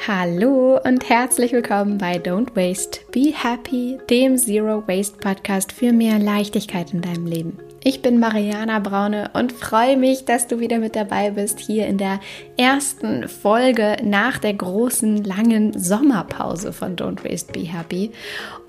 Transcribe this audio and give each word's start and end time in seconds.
Hallo 0.00 0.80
und 0.82 1.08
herzlich 1.08 1.52
willkommen 1.52 1.98
bei 1.98 2.16
Don't 2.16 2.56
Waste, 2.56 3.00
Be 3.12 3.32
Happy, 3.32 3.98
dem 4.10 4.36
Zero 4.36 4.82
Waste 4.88 5.16
Podcast 5.18 5.70
für 5.70 5.92
mehr 5.92 6.18
Leichtigkeit 6.18 6.92
in 6.92 7.02
deinem 7.02 7.26
Leben. 7.26 7.58
Ich 7.84 8.02
bin 8.02 8.18
Mariana 8.18 8.80
Braune 8.80 9.30
und 9.34 9.52
freue 9.52 9.96
mich, 9.96 10.24
dass 10.24 10.48
du 10.48 10.58
wieder 10.58 10.78
mit 10.78 10.96
dabei 10.96 11.30
bist 11.30 11.60
hier 11.60 11.86
in 11.86 11.98
der 11.98 12.18
ersten 12.56 13.28
Folge 13.28 13.96
nach 14.02 14.38
der 14.38 14.54
großen 14.54 15.22
langen 15.22 15.78
Sommerpause 15.78 16.72
von 16.72 16.96
Don't 16.96 17.22
Waste 17.24 17.52
Be 17.52 17.60
Happy 17.60 18.10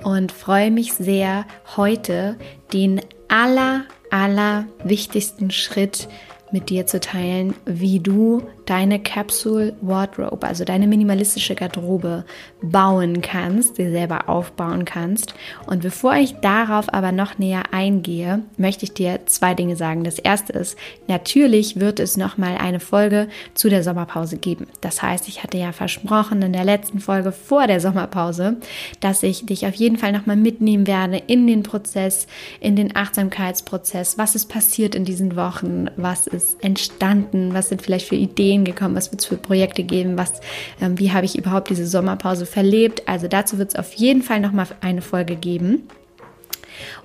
und 0.04 0.32
freue 0.32 0.70
mich 0.70 0.94
sehr, 0.94 1.46
heute 1.76 2.38
den 2.74 3.02
aller, 3.28 3.86
aller 4.12 4.68
wichtigsten 4.84 5.50
Schritt 5.50 6.08
mit 6.52 6.70
dir 6.70 6.86
zu 6.86 7.00
teilen, 7.00 7.56
wie 7.66 8.00
du 8.00 8.44
deine 8.66 9.00
Capsule 9.00 9.76
Wardrobe, 9.82 10.48
also 10.48 10.64
deine 10.64 10.88
minimalistische 10.88 11.56
Garderobe 11.56 12.26
bauen 12.62 13.22
kannst, 13.22 13.78
dir 13.78 13.92
selber 13.92 14.30
aufbauen 14.30 14.86
kannst. 14.86 15.34
Und 15.66 15.82
bevor 15.82 16.16
ich 16.16 16.36
darauf 16.36 16.94
aber 16.94 17.12
noch 17.12 17.38
näher 17.38 17.64
eingehe, 17.72 18.44
möchte 18.58 18.86
ich 18.86 18.94
dir 18.94 19.22
zwei 19.26 19.54
Dinge 19.54 19.76
sagen. 19.76 20.04
Das 20.04 20.20
erste 20.20 20.54
ist, 20.54 20.78
natürlich 21.08 21.80
wird 21.80 22.00
es 22.00 22.18
noch 22.18 22.38
mal 22.38 22.58
eine 22.58 22.80
Folge 22.80 23.28
zu 23.54 23.70
der 23.70 23.84
Sommerpause 23.84 24.38
geben. 24.38 24.68
Das 24.82 25.02
heißt, 25.02 25.28
ich 25.28 25.44
hatte 25.44 25.58
ja 25.58 25.72
versprochen 25.72 26.42
in 26.42 26.54
der 26.54 26.64
letzten 26.64 27.00
Folge 27.00 27.32
vor 27.32 27.68
der 27.68 27.80
Sommerpause, 27.80 28.58
dass 29.00 29.24
ich 29.24 29.46
dich 29.46 29.66
auf 29.66 29.76
jeden 29.76 29.98
Fall 29.98 30.12
noch 30.12 30.26
mal 30.26 30.38
mitnehmen 30.38 30.88
werde 30.88 31.18
in 31.18 31.48
den 31.48 31.64
Prozess, 31.64 32.28
in 32.60 32.76
den 32.76 32.96
Achtsamkeitsprozess. 32.96 34.18
Was 34.18 34.36
ist 34.36 34.48
passiert 34.48 34.96
in 34.96 35.06
diesen 35.06 35.36
Wochen? 35.36 35.88
Was 35.98 36.28
ist 36.28 36.64
entstanden? 36.64 37.54
Was 37.54 37.70
sind 37.70 37.82
vielleicht 37.82 38.08
für 38.08 38.16
Ideen 38.16 38.53
Ideen 38.54 38.66
gekommen? 38.66 38.96
Was 38.96 39.12
wird 39.12 39.22
es 39.22 39.28
für 39.28 39.38
Projekte 39.38 39.84
geben? 39.84 40.18
Was, 40.18 40.42
ähm, 40.82 41.00
wie 41.00 41.12
habe 41.12 41.26
ich 41.26 41.38
überhaupt 41.38 41.70
diese 41.70 41.88
Sommerpause 41.88 42.46
verlebt? 42.46 43.08
Also 43.08 43.28
dazu 43.28 43.58
wird 43.58 43.70
es 43.70 43.76
auf 43.76 43.94
jeden 43.94 44.22
Fall 44.22 44.40
nochmal 44.40 44.68
eine 44.82 45.02
Folge 45.02 45.36
geben. 45.36 45.88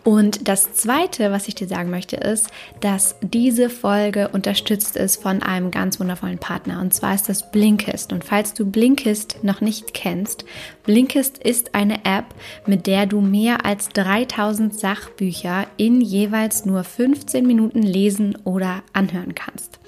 Und 0.02 0.48
das 0.48 0.72
Zweite, 0.72 1.30
was 1.30 1.46
ich 1.46 1.54
dir 1.54 1.68
sagen 1.68 1.90
möchte, 1.90 2.16
ist, 2.16 2.48
dass 2.80 3.16
diese 3.20 3.68
Folge 3.68 4.28
unterstützt 4.28 4.96
ist 4.96 5.22
von 5.22 5.42
einem 5.42 5.70
ganz 5.70 6.00
wundervollen 6.00 6.38
Partner. 6.38 6.80
Und 6.80 6.94
zwar 6.94 7.14
ist 7.14 7.28
das 7.28 7.50
Blinkist. 7.50 8.12
Und 8.12 8.24
falls 8.24 8.54
du 8.54 8.64
Blinkist 8.64 9.44
noch 9.44 9.60
nicht 9.60 9.92
kennst, 9.92 10.46
Blinkist 10.84 11.36
ist 11.36 11.74
eine 11.74 12.06
App, 12.06 12.24
mit 12.66 12.86
der 12.86 13.04
du 13.04 13.20
mehr 13.20 13.66
als 13.66 13.90
3000 13.90 14.74
Sachbücher 14.74 15.66
in 15.76 16.00
jeweils 16.00 16.64
nur 16.64 16.82
15 16.82 17.46
Minuten 17.46 17.82
lesen 17.82 18.38
oder 18.44 18.82
anhören 18.94 19.34
kannst. 19.34 19.78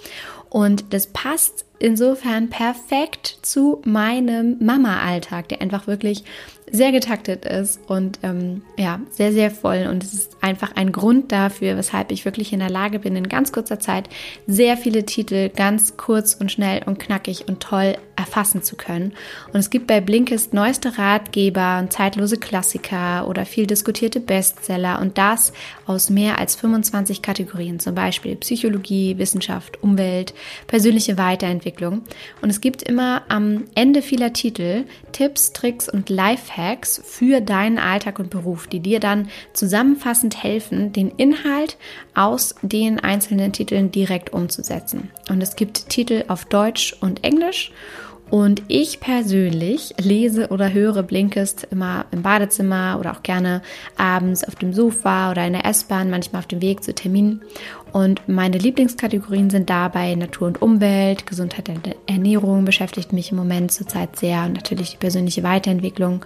Und 0.50 0.92
das 0.92 1.06
passt 1.06 1.64
insofern 1.78 2.50
perfekt 2.50 3.38
zu 3.42 3.80
meinem 3.84 4.56
Mama-Alltag, 4.60 5.48
der 5.48 5.62
einfach 5.62 5.86
wirklich 5.86 6.24
sehr 6.72 6.92
getaktet 6.92 7.44
ist 7.44 7.80
und 7.88 8.18
ähm, 8.22 8.62
ja, 8.76 9.00
sehr, 9.10 9.32
sehr 9.32 9.50
voll. 9.50 9.86
Und 9.90 10.04
es 10.04 10.12
ist 10.12 10.36
einfach 10.40 10.72
ein 10.76 10.92
Grund 10.92 11.32
dafür, 11.32 11.76
weshalb 11.76 12.12
ich 12.12 12.24
wirklich 12.24 12.52
in 12.52 12.60
der 12.60 12.70
Lage 12.70 12.98
bin, 12.98 13.16
in 13.16 13.28
ganz 13.28 13.52
kurzer 13.52 13.80
Zeit 13.80 14.08
sehr 14.46 14.76
viele 14.76 15.04
Titel 15.04 15.48
ganz 15.48 15.96
kurz 15.96 16.34
und 16.34 16.52
schnell 16.52 16.82
und 16.86 16.98
knackig 16.98 17.48
und 17.48 17.60
toll 17.60 17.96
erfassen 18.16 18.62
zu 18.62 18.76
können. 18.76 19.12
Und 19.52 19.60
es 19.60 19.70
gibt 19.70 19.86
bei 19.86 20.00
Blinkist 20.00 20.52
neueste 20.52 20.98
Ratgeber 20.98 21.78
und 21.80 21.92
zeitlose 21.92 22.36
Klassiker 22.36 23.26
oder 23.26 23.46
viel 23.46 23.66
diskutierte 23.66 24.20
Bestseller 24.20 25.00
und 25.00 25.18
das 25.18 25.52
aus 25.86 26.10
mehr 26.10 26.38
als 26.38 26.54
25 26.56 27.22
Kategorien, 27.22 27.80
zum 27.80 27.94
Beispiel 27.94 28.36
Psychologie, 28.36 29.18
Wissenschaft, 29.18 29.82
Umwelt, 29.82 30.34
persönliche 30.66 31.16
Weiterentwicklung. 31.18 32.02
Und 32.42 32.50
es 32.50 32.60
gibt 32.60 32.82
immer 32.82 33.22
am 33.28 33.64
Ende 33.74 34.02
vieler 34.02 34.32
Titel 34.32 34.84
Tipps, 35.12 35.52
Tricks 35.52 35.88
und 35.88 36.10
Lifehacks, 36.10 36.59
Hacks 36.60 37.00
für 37.04 37.40
deinen 37.40 37.78
Alltag 37.78 38.18
und 38.18 38.30
Beruf, 38.30 38.66
die 38.66 38.80
dir 38.80 39.00
dann 39.00 39.28
zusammenfassend 39.52 40.42
helfen, 40.42 40.92
den 40.92 41.10
Inhalt 41.10 41.76
aus 42.14 42.54
den 42.62 43.00
einzelnen 43.00 43.52
Titeln 43.52 43.90
direkt 43.90 44.32
umzusetzen. 44.32 45.10
Und 45.28 45.42
es 45.42 45.56
gibt 45.56 45.88
Titel 45.88 46.24
auf 46.28 46.44
Deutsch 46.44 46.96
und 47.00 47.24
Englisch. 47.24 47.72
Und 48.30 48.62
ich 48.68 49.00
persönlich 49.00 49.94
lese 49.98 50.48
oder 50.48 50.72
höre 50.72 51.02
Blinkist 51.02 51.66
immer 51.70 52.06
im 52.12 52.22
Badezimmer 52.22 52.96
oder 53.00 53.12
auch 53.12 53.24
gerne 53.24 53.60
abends 53.96 54.44
auf 54.44 54.54
dem 54.54 54.72
Sofa 54.72 55.32
oder 55.32 55.44
in 55.44 55.54
der 55.54 55.64
S-Bahn, 55.66 56.10
manchmal 56.10 56.40
auf 56.40 56.46
dem 56.46 56.62
Weg 56.62 56.84
zu 56.84 56.94
Terminen. 56.94 57.42
Und 57.92 58.28
meine 58.28 58.58
Lieblingskategorien 58.58 59.50
sind 59.50 59.68
dabei 59.68 60.14
Natur 60.14 60.46
und 60.46 60.62
Umwelt, 60.62 61.26
Gesundheit 61.26 61.68
und 61.70 61.96
Ernährung 62.06 62.64
beschäftigt 62.64 63.12
mich 63.12 63.32
im 63.32 63.36
Moment 63.36 63.72
zurzeit 63.72 64.16
sehr 64.16 64.44
und 64.44 64.52
natürlich 64.52 64.92
die 64.92 64.98
persönliche 64.98 65.42
Weiterentwicklung. 65.42 66.24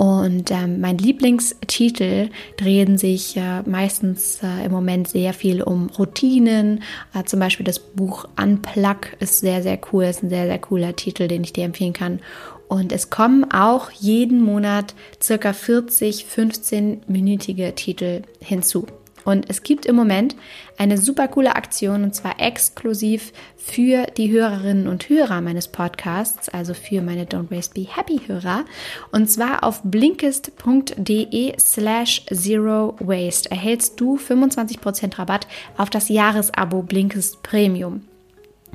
Und 0.00 0.50
ähm, 0.50 0.80
mein 0.80 0.96
Lieblingstitel 0.96 2.30
drehen 2.56 2.96
sich 2.96 3.36
äh, 3.36 3.60
meistens 3.66 4.42
äh, 4.42 4.64
im 4.64 4.72
Moment 4.72 5.08
sehr 5.08 5.34
viel 5.34 5.60
um 5.60 5.90
Routinen. 5.90 6.82
Äh, 7.12 7.24
zum 7.24 7.38
Beispiel 7.38 7.66
das 7.66 7.78
Buch 7.78 8.24
Unplug 8.40 9.14
ist 9.18 9.40
sehr, 9.40 9.62
sehr 9.62 9.78
cool, 9.92 10.04
ist 10.04 10.22
ein 10.22 10.30
sehr, 10.30 10.46
sehr 10.46 10.58
cooler 10.58 10.96
Titel, 10.96 11.28
den 11.28 11.44
ich 11.44 11.52
dir 11.52 11.64
empfehlen 11.64 11.92
kann. 11.92 12.20
Und 12.66 12.92
es 12.92 13.10
kommen 13.10 13.52
auch 13.52 13.90
jeden 13.90 14.40
Monat 14.40 14.94
circa 15.22 15.52
40, 15.52 16.24
15-minütige 16.34 17.74
Titel 17.74 18.22
hinzu. 18.40 18.86
Und 19.24 19.48
es 19.48 19.62
gibt 19.62 19.86
im 19.86 19.96
Moment 19.96 20.36
eine 20.78 20.98
super 20.98 21.28
coole 21.28 21.56
Aktion 21.56 22.04
und 22.04 22.14
zwar 22.14 22.40
exklusiv 22.40 23.32
für 23.56 24.06
die 24.16 24.30
Hörerinnen 24.30 24.88
und 24.88 25.08
Hörer 25.08 25.40
meines 25.40 25.68
Podcasts, 25.68 26.48
also 26.48 26.74
für 26.74 27.02
meine 27.02 27.24
Don't 27.24 27.50
Waste 27.50 27.74
Be 27.74 27.86
Happy 27.88 28.20
Hörer. 28.26 28.64
Und 29.12 29.30
zwar 29.30 29.64
auf 29.64 29.82
blinkist.de 29.82 31.54
slash 31.58 32.24
zero 32.32 32.96
waste 33.00 33.50
erhältst 33.50 34.00
du 34.00 34.16
25% 34.16 35.18
Rabatt 35.18 35.46
auf 35.76 35.90
das 35.90 36.08
Jahresabo 36.08 36.82
Blinkist 36.82 37.42
Premium. 37.42 38.02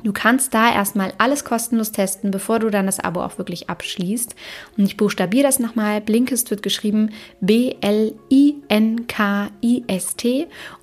Du 0.02 0.12
kannst 0.12 0.54
da 0.54 0.72
erstmal 0.72 1.12
alles 1.18 1.44
kostenlos 1.44 1.90
testen, 1.90 2.30
bevor 2.30 2.58
du 2.58 2.70
dann 2.70 2.86
das 2.86 3.00
Abo 3.00 3.22
auch 3.22 3.38
wirklich 3.38 3.68
abschließt. 3.70 4.36
Und 4.76 4.84
ich 4.84 4.96
buchstabiere 4.96 5.42
das 5.42 5.58
nochmal. 5.58 6.00
Blinkist 6.00 6.50
wird 6.50 6.62
geschrieben 6.62 7.10
B-L-I-N-K-I-S-T 7.40 8.16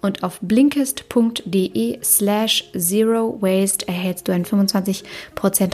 und 0.01 0.23
auf 0.23 0.39
blinkist.de 0.41 1.99
slash 2.03 2.71
zero 2.75 3.37
waste 3.41 3.87
erhältst 3.87 4.27
du 4.27 4.33
einen 4.33 4.45
25% 4.45 5.03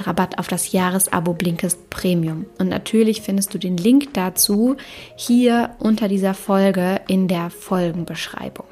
Rabatt 0.06 0.38
auf 0.38 0.48
das 0.48 0.72
Jahresabo 0.72 1.34
Blinkist 1.34 1.90
Premium. 1.90 2.46
Und 2.60 2.70
natürlich 2.70 3.22
findest 3.22 3.54
du 3.54 3.58
den 3.58 3.78
Link 3.78 4.14
dazu 4.14 4.76
hier 5.16 5.76
unter 5.80 6.08
dieser 6.08 6.34
Folge 6.34 7.02
in 7.08 7.28
der 7.28 7.50
Folgenbeschreibung. 7.50 8.68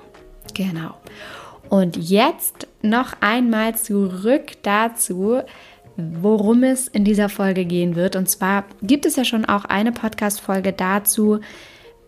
Genau. 0.53 0.95
Und 1.69 1.97
jetzt 1.97 2.67
noch 2.81 3.13
einmal 3.19 3.75
zurück 3.75 4.53
dazu, 4.63 5.41
worum 5.97 6.63
es 6.63 6.87
in 6.87 7.03
dieser 7.03 7.29
Folge 7.29 7.65
gehen 7.65 7.95
wird. 7.95 8.15
Und 8.15 8.29
zwar 8.29 8.65
gibt 8.81 9.05
es 9.05 9.15
ja 9.15 9.25
schon 9.25 9.45
auch 9.45 9.65
eine 9.65 9.91
Podcast-Folge 9.91 10.71
dazu, 10.71 11.39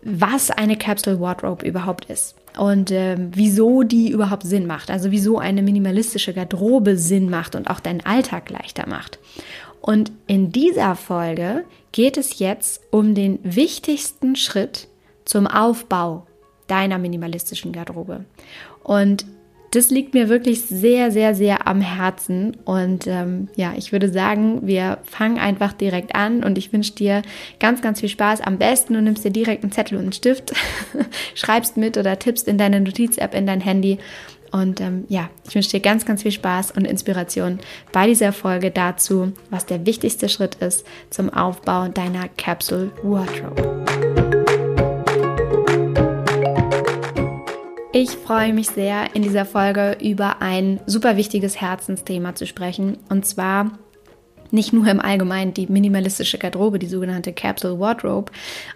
was 0.02 0.50
eine 0.50 0.76
Capsule 0.76 1.20
Wardrobe 1.20 1.66
überhaupt 1.66 2.06
ist 2.06 2.34
und 2.56 2.90
äh, 2.90 3.16
wieso 3.18 3.82
die 3.82 4.10
überhaupt 4.10 4.44
Sinn 4.44 4.66
macht. 4.66 4.90
Also 4.90 5.10
wieso 5.10 5.38
eine 5.38 5.62
minimalistische 5.62 6.32
Garderobe 6.32 6.96
Sinn 6.96 7.28
macht 7.28 7.54
und 7.54 7.68
auch 7.68 7.80
deinen 7.80 8.00
Alltag 8.00 8.48
leichter 8.50 8.88
macht. 8.88 9.18
Und 9.80 10.12
in 10.26 10.52
dieser 10.52 10.94
Folge 10.94 11.64
geht 11.92 12.16
es 12.16 12.38
jetzt 12.38 12.82
um 12.90 13.14
den 13.14 13.38
wichtigsten 13.42 14.36
Schritt 14.36 14.88
zum 15.24 15.46
Aufbau 15.46 16.26
deiner 16.66 16.98
minimalistischen 16.98 17.72
Garderobe. 17.72 18.24
Und 18.82 19.26
das 19.70 19.90
liegt 19.90 20.14
mir 20.14 20.28
wirklich 20.28 20.62
sehr, 20.62 21.10
sehr, 21.12 21.34
sehr 21.34 21.66
am 21.68 21.80
Herzen. 21.80 22.56
Und 22.64 23.06
ähm, 23.06 23.48
ja, 23.54 23.72
ich 23.76 23.92
würde 23.92 24.08
sagen, 24.08 24.66
wir 24.66 24.98
fangen 25.04 25.38
einfach 25.38 25.72
direkt 25.72 26.14
an 26.14 26.42
und 26.42 26.58
ich 26.58 26.72
wünsche 26.72 26.92
dir 26.94 27.22
ganz, 27.60 27.80
ganz 27.80 28.00
viel 28.00 28.08
Spaß. 28.08 28.40
Am 28.40 28.58
besten 28.58 28.94
du 28.94 29.02
nimmst 29.02 29.24
dir 29.24 29.30
direkt 29.30 29.62
einen 29.62 29.72
Zettel 29.72 29.96
und 29.96 30.04
einen 30.04 30.12
Stift, 30.12 30.52
schreibst 31.34 31.76
mit 31.76 31.96
oder 31.96 32.18
tippst 32.18 32.48
in 32.48 32.58
deine 32.58 32.80
Notiz-App 32.80 33.34
in 33.34 33.46
dein 33.46 33.60
Handy. 33.60 33.98
Und 34.50 34.80
ähm, 34.80 35.04
ja, 35.08 35.30
ich 35.48 35.54
wünsche 35.54 35.70
dir 35.70 35.80
ganz, 35.80 36.04
ganz 36.04 36.22
viel 36.22 36.32
Spaß 36.32 36.72
und 36.72 36.84
Inspiration 36.84 37.60
bei 37.92 38.08
dieser 38.08 38.32
Folge 38.32 38.72
dazu, 38.72 39.32
was 39.50 39.66
der 39.66 39.86
wichtigste 39.86 40.28
Schritt 40.28 40.56
ist 40.56 40.84
zum 41.10 41.30
Aufbau 41.32 41.86
deiner 41.86 42.28
Capsule 42.36 42.90
Wardrobe. 43.04 44.09
Ich 47.92 48.10
freue 48.10 48.52
mich 48.52 48.68
sehr, 48.68 49.16
in 49.16 49.22
dieser 49.22 49.44
Folge 49.44 49.98
über 50.00 50.40
ein 50.40 50.78
super 50.86 51.16
wichtiges 51.16 51.60
Herzensthema 51.60 52.36
zu 52.36 52.46
sprechen. 52.46 52.98
Und 53.08 53.26
zwar 53.26 53.72
nicht 54.52 54.72
nur 54.72 54.86
im 54.86 55.00
Allgemeinen 55.00 55.54
die 55.54 55.66
minimalistische 55.66 56.38
Garderobe, 56.38 56.78
die 56.78 56.86
sogenannte 56.86 57.32
Capsule 57.32 57.80
Wardrobe, 57.80 58.30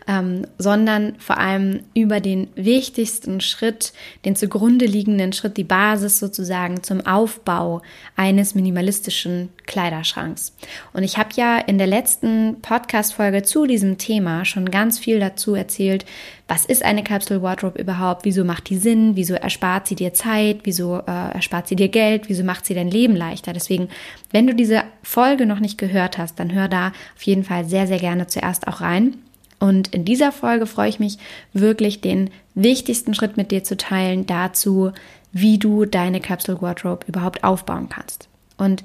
ähm, 0.09 0.47
sondern 0.59 1.15
vor 1.19 1.39
allem 1.39 1.83
über 1.95 2.21
den 2.21 2.49
wichtigsten 2.57 3.41
Schritt, 3.41 3.93
den 4.25 4.35
zugrunde 4.35 4.87
liegenden 4.87 5.33
Schritt, 5.33 5.57
die 5.57 5.65
Basis 5.65 6.19
sozusagen 6.19 6.83
zum 6.83 7.07
Aufbau 7.07 7.83
eines 8.17 8.55
minimalistischen 8.55 9.51
Kleiderschranks. 9.67 10.57
Und 10.93 11.05
ich 11.05 11.19
habe 11.19 11.31
ja 11.35 11.59
in 11.59 11.79
der 11.79 11.87
letzten 11.87 12.61
Podcast-Folge 12.63 13.43
zu 13.43 13.67
diesem 13.67 13.99
Thema 13.99 14.45
schon 14.45 14.71
ganz 14.71 14.99
viel 14.99 15.21
dazu 15.21 15.55
erzählt, 15.55 16.05
was 16.46 16.67
ist 16.67 16.85
eine 16.85 17.02
Capsule 17.02 17.41
Wardrobe 17.43 17.81
überhaupt, 17.81 18.25
wieso 18.25 18.44
macht 18.44 18.69
die 18.69 18.76
Sinn, 18.76 19.17
wieso 19.17 19.35
erspart 19.35 19.87
sie 19.87 19.94
dir 19.94 20.12
Zeit, 20.12 20.61
wieso 20.64 20.99
äh, 20.99 21.32
erspart 21.32 21.69
sie 21.69 21.76
dir 21.76 21.88
Geld, 21.88 22.29
wieso 22.29 22.44
macht 22.44 22.67
sie 22.67 22.75
dein 22.75 22.91
Leben 22.91 23.17
leichter. 23.17 23.55
Deswegen, 23.55 23.88
wenn 24.31 24.46
du 24.46 24.55
diese 24.55 24.82
Folge 25.02 25.46
noch 25.46 25.61
nicht 25.61 25.79
gehört 25.79 26.19
hast, 26.19 26.38
dann 26.38 26.52
hör 26.52 26.69
da 26.69 26.88
auf 27.17 27.23
jeden 27.23 27.44
Fall 27.44 27.64
sehr, 27.64 27.87
sehr 27.87 27.99
gerne 27.99 28.26
zuerst 28.26 28.69
auch 28.69 28.82
rein. 28.82 29.17
Und 29.58 29.94
in 29.94 30.05
dieser 30.05 30.32
Folge 30.32 30.67
freue 30.67 30.91
ich 30.91 31.00
mich 31.00 31.17
wirklich, 31.55 32.02
den 32.02 32.29
wichtigsten 32.55 33.14
Schritt 33.14 33.38
mit 33.38 33.50
dir 33.50 33.64
zu 33.64 33.79
teilen 33.79 34.26
dazu, 34.26 34.93
wie 35.32 35.58
du 35.58 35.87
deine 35.87 36.20
Capsule 36.20 36.61
Wardrobe 36.61 37.06
überhaupt 37.06 37.43
aufbauen 37.43 37.88
kannst. 37.88 38.29
Und 38.58 38.85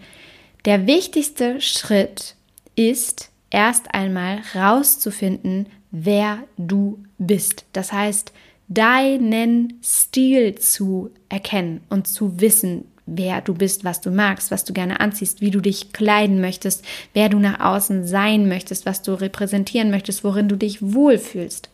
der 0.63 0.87
wichtigste 0.87 1.59
Schritt 1.59 2.35
ist 2.75 3.29
erst 3.49 3.93
einmal 3.93 4.41
rauszufinden, 4.55 5.67
wer 5.91 6.39
du 6.57 7.03
bist. 7.17 7.65
Das 7.73 7.91
heißt, 7.91 8.33
deinen 8.67 9.79
Stil 9.83 10.55
zu 10.55 11.09
erkennen 11.27 11.81
und 11.89 12.07
zu 12.07 12.39
wissen, 12.39 12.85
wer 13.05 13.41
du 13.41 13.53
bist, 13.53 13.83
was 13.83 14.01
du 14.01 14.11
magst, 14.11 14.51
was 14.51 14.63
du 14.63 14.73
gerne 14.73 14.99
anziehst, 14.99 15.41
wie 15.41 15.49
du 15.49 15.59
dich 15.59 15.93
kleiden 15.93 16.39
möchtest, 16.41 16.85
wer 17.13 17.29
du 17.29 17.39
nach 17.39 17.59
außen 17.59 18.05
sein 18.05 18.47
möchtest, 18.47 18.85
was 18.85 19.01
du 19.01 19.13
repräsentieren 19.13 19.89
möchtest, 19.89 20.23
worin 20.23 20.47
du 20.47 20.55
dich 20.55 20.81
wohlfühlst. 20.81 21.69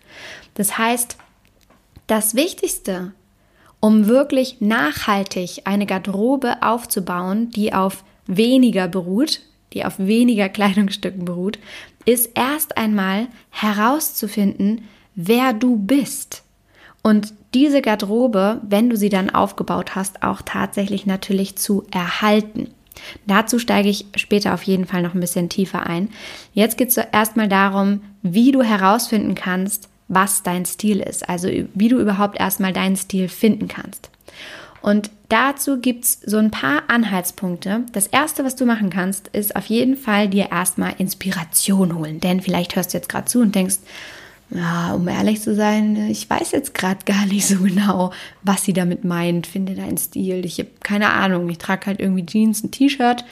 Das 0.53 0.77
heißt, 0.77 1.18
das 2.07 2.35
Wichtigste, 2.35 3.11
um 3.81 4.07
wirklich 4.07 4.61
nachhaltig 4.61 5.63
eine 5.65 5.85
Garderobe 5.85 6.61
aufzubauen, 6.61 7.50
die 7.50 7.73
auf 7.73 8.03
weniger 8.25 8.88
beruht, 8.88 9.41
die 9.75 9.86
auf 9.86 10.00
weniger 10.00 10.50
Kleidungsstücken 10.56 11.25
beruht, 11.25 11.60
ist 12.06 12.31
erst 12.33 12.77
einmal 12.77 13.27
herauszufinden, 13.51 14.86
wer 15.13 15.54
du 15.54 15.77
bist. 15.77 16.44
Und 17.04 17.33
diese 17.54 17.81
Garderobe, 17.81 18.62
wenn 18.68 18.89
du 18.89 18.98
sie 18.98 19.10
dann 19.10 19.30
aufgebaut 19.30 19.94
hast, 19.94 20.24
auch 20.24 20.42
tatsächlich 20.42 21.06
natürlich 21.06 21.56
zu 21.56 21.86
erhalten. 21.92 22.72
Dazu 23.27 23.60
steige 23.60 23.89
ich 23.89 24.06
später 24.16 24.54
auf 24.54 24.63
jeden 24.63 24.86
Fall 24.86 25.04
noch 25.04 25.13
ein 25.13 25.19
bisschen 25.19 25.50
tiefer 25.50 25.86
ein. 25.86 26.10
Jetzt 26.54 26.78
geht 26.78 26.89
es 26.89 26.98
erstmal 26.98 27.48
darum, 27.48 28.01
wie 28.24 28.51
du 28.51 28.63
herausfinden 28.63 29.36
kannst, 29.36 29.89
was 30.07 30.44
dein 30.44 30.66
Stil 30.66 31.00
ist. 31.00 31.28
Also 31.30 31.50
wie 31.74 31.89
du 31.89 32.00
überhaupt 32.00 32.39
erstmal 32.39 32.74
deinen 32.74 32.95
Stil 32.95 33.28
finden 33.28 33.68
kannst. 33.68 34.10
Und 34.81 35.12
dazu 35.30 35.80
gibt 35.80 36.06
es 36.06 36.19
so 36.25 36.38
ein 36.38 36.51
paar 36.51 36.83
Anhaltspunkte. 36.88 37.83
Das 37.92 38.07
erste, 38.07 38.44
was 38.44 38.56
du 38.56 38.66
machen 38.66 38.89
kannst, 38.89 39.27
ist 39.30 39.56
auf 39.56 39.66
jeden 39.66 39.98
Fall 39.98 40.30
dir 40.30 40.51
erstmal 40.51 40.94
Inspiration 40.98 41.95
holen. 41.95 42.19
Denn 42.19 42.42
vielleicht 42.42 42.75
hörst 42.75 42.94
du 42.94 42.98
jetzt 42.98 43.10
gerade 43.10 43.25
zu 43.25 43.42
und 43.42 43.56
denkst, 43.56 43.77
ja, 44.51 44.94
um 44.94 45.07
ehrlich 45.07 45.42
zu 45.42 45.56
sein, 45.56 46.10
ich 46.10 46.30
weiß 46.30 46.51
jetzt 46.51 46.74
gerade 46.74 47.00
gar 47.06 47.25
nicht 47.25 47.48
so 47.48 47.57
genau, 47.57 48.12
was 48.44 48.63
sie 48.63 48.74
damit 48.74 49.04
meint. 49.04 49.48
Finde 49.48 49.75
deinen 49.75 49.98
Stil. 49.98 50.45
Ich 50.45 50.60
habe 50.60 50.69
keine 50.81 51.12
Ahnung. 51.12 51.50
Ich 51.50 51.57
trage 51.57 51.88
halt 51.88 52.00
irgendwie 52.00 52.25
Jeans, 52.25 52.63
ein 52.63 52.71
T-Shirt 52.71 53.25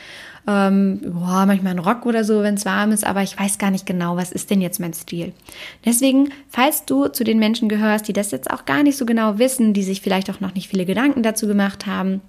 ähm, 0.45 0.99
boah, 1.01 1.45
manchmal 1.45 1.73
ein 1.73 1.79
Rock 1.79 2.05
oder 2.05 2.23
so, 2.23 2.43
wenn 2.43 2.55
es 2.55 2.65
warm 2.65 2.91
ist, 2.91 3.05
aber 3.05 3.23
ich 3.23 3.39
weiß 3.39 3.57
gar 3.57 3.71
nicht 3.71 3.85
genau, 3.85 4.17
was 4.17 4.31
ist 4.31 4.49
denn 4.49 4.61
jetzt 4.61 4.79
mein 4.79 4.93
Stil. 4.93 5.33
Deswegen, 5.85 6.29
falls 6.49 6.85
du 6.85 7.07
zu 7.07 7.23
den 7.23 7.39
Menschen 7.39 7.69
gehörst, 7.69 8.07
die 8.07 8.13
das 8.13 8.31
jetzt 8.31 8.51
auch 8.51 8.65
gar 8.65 8.83
nicht 8.83 8.97
so 8.97 9.05
genau 9.05 9.39
wissen, 9.39 9.73
die 9.73 9.83
sich 9.83 10.01
vielleicht 10.01 10.29
auch 10.29 10.41
noch 10.41 10.53
nicht 10.53 10.67
viele 10.67 10.85
Gedanken 10.85 11.23
dazu 11.23 11.47
gemacht 11.47 11.85
haben, 11.85 12.21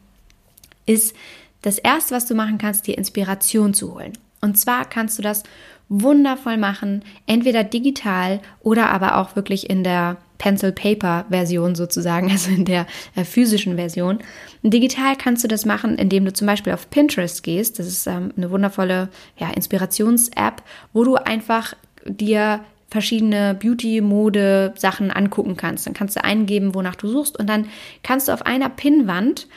ist 0.87 1.15
das 1.63 1.79
Erste, 1.79 2.15
was 2.15 2.27
du 2.27 2.35
machen 2.35 2.59
kannst, 2.59 2.87
dir 2.87 2.99
Inspiration 2.99 3.75
zu 3.75 3.95
holen. 3.95 4.13
Und 4.41 4.59
zwar 4.59 4.85
kannst 4.85 5.19
du 5.19 5.23
das 5.23 5.43
wundervoll 5.89 6.57
machen, 6.57 7.03
entweder 7.27 7.65
digital 7.65 8.41
oder 8.61 8.91
aber 8.91 9.17
auch 9.17 9.37
wirklich 9.37 9.71
in 9.71 9.83
der 9.83 10.19
Pencil-Paper-Version 10.39 11.75
sozusagen, 11.75 12.31
also 12.31 12.51
in 12.51 12.65
der 12.65 12.87
äh, 13.15 13.25
physischen 13.25 13.77
Version. 13.77 14.19
Digital 14.63 15.17
kannst 15.17 15.45
du 15.45 15.49
das 15.49 15.65
machen, 15.65 15.97
indem 15.97 16.25
du 16.25 16.33
zum 16.33 16.47
Beispiel 16.47 16.73
auf 16.73 16.91
Pinterest 16.91 17.43
gehst. 17.43 17.79
Das 17.79 17.87
ist 17.87 18.07
ähm, 18.07 18.33
eine 18.37 18.51
wundervolle 18.51 19.09
ja, 19.37 19.51
Inspirations-App, 19.51 20.63
wo 20.93 21.05
du 21.05 21.17
einfach 21.17 21.75
dir 22.07 22.61
verschiedene 22.89 23.55
Beauty-Mode-Sachen 23.55 25.11
angucken 25.11 25.57
kannst. 25.57 25.87
Dann 25.87 25.95
kannst 25.95 26.17
du 26.17 26.23
eingeben, 26.23 26.75
wonach 26.75 26.95
du 26.95 27.09
suchst 27.09 27.39
und 27.39 27.49
dann 27.49 27.67
kannst 28.03 28.29
du 28.29 28.33
auf 28.33 28.47
einer 28.47 28.69
Pinnwand 28.69 29.49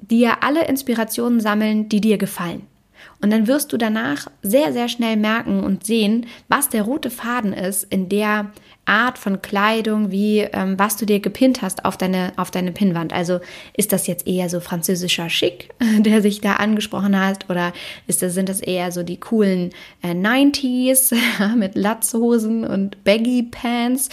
dir 0.00 0.42
alle 0.42 0.66
Inspirationen 0.66 1.40
sammeln, 1.40 1.88
die 1.88 2.00
dir 2.00 2.18
gefallen. 2.18 2.66
Und 3.22 3.30
dann 3.30 3.46
wirst 3.46 3.72
du 3.72 3.76
danach 3.76 4.26
sehr, 4.42 4.72
sehr 4.72 4.88
schnell 4.88 5.16
merken 5.16 5.62
und 5.62 5.86
sehen, 5.86 6.26
was 6.48 6.68
der 6.68 6.82
rote 6.82 7.08
Faden 7.08 7.52
ist 7.52 7.84
in 7.84 8.08
der 8.08 8.50
Art 8.84 9.16
von 9.16 9.40
Kleidung, 9.40 10.10
wie 10.10 10.40
ähm, 10.40 10.76
was 10.76 10.96
du 10.96 11.06
dir 11.06 11.20
gepinnt 11.20 11.62
hast 11.62 11.84
auf 11.84 11.96
deine, 11.96 12.32
auf 12.36 12.50
deine 12.50 12.72
Pinnwand. 12.72 13.12
Also 13.12 13.38
ist 13.76 13.92
das 13.92 14.08
jetzt 14.08 14.26
eher 14.26 14.48
so 14.48 14.58
französischer 14.58 15.30
Schick, 15.30 15.70
der 16.00 16.20
sich 16.20 16.40
da 16.40 16.54
angesprochen 16.54 17.18
hat, 17.18 17.48
oder 17.48 17.72
ist 18.08 18.22
das, 18.22 18.34
sind 18.34 18.48
das 18.48 18.60
eher 18.60 18.90
so 18.90 19.04
die 19.04 19.20
coolen 19.20 19.70
äh, 20.02 20.14
90s 20.14 21.14
mit 21.56 21.76
Latzhosen 21.76 22.64
und 22.64 23.04
Baggy 23.04 23.44
Pants? 23.44 24.08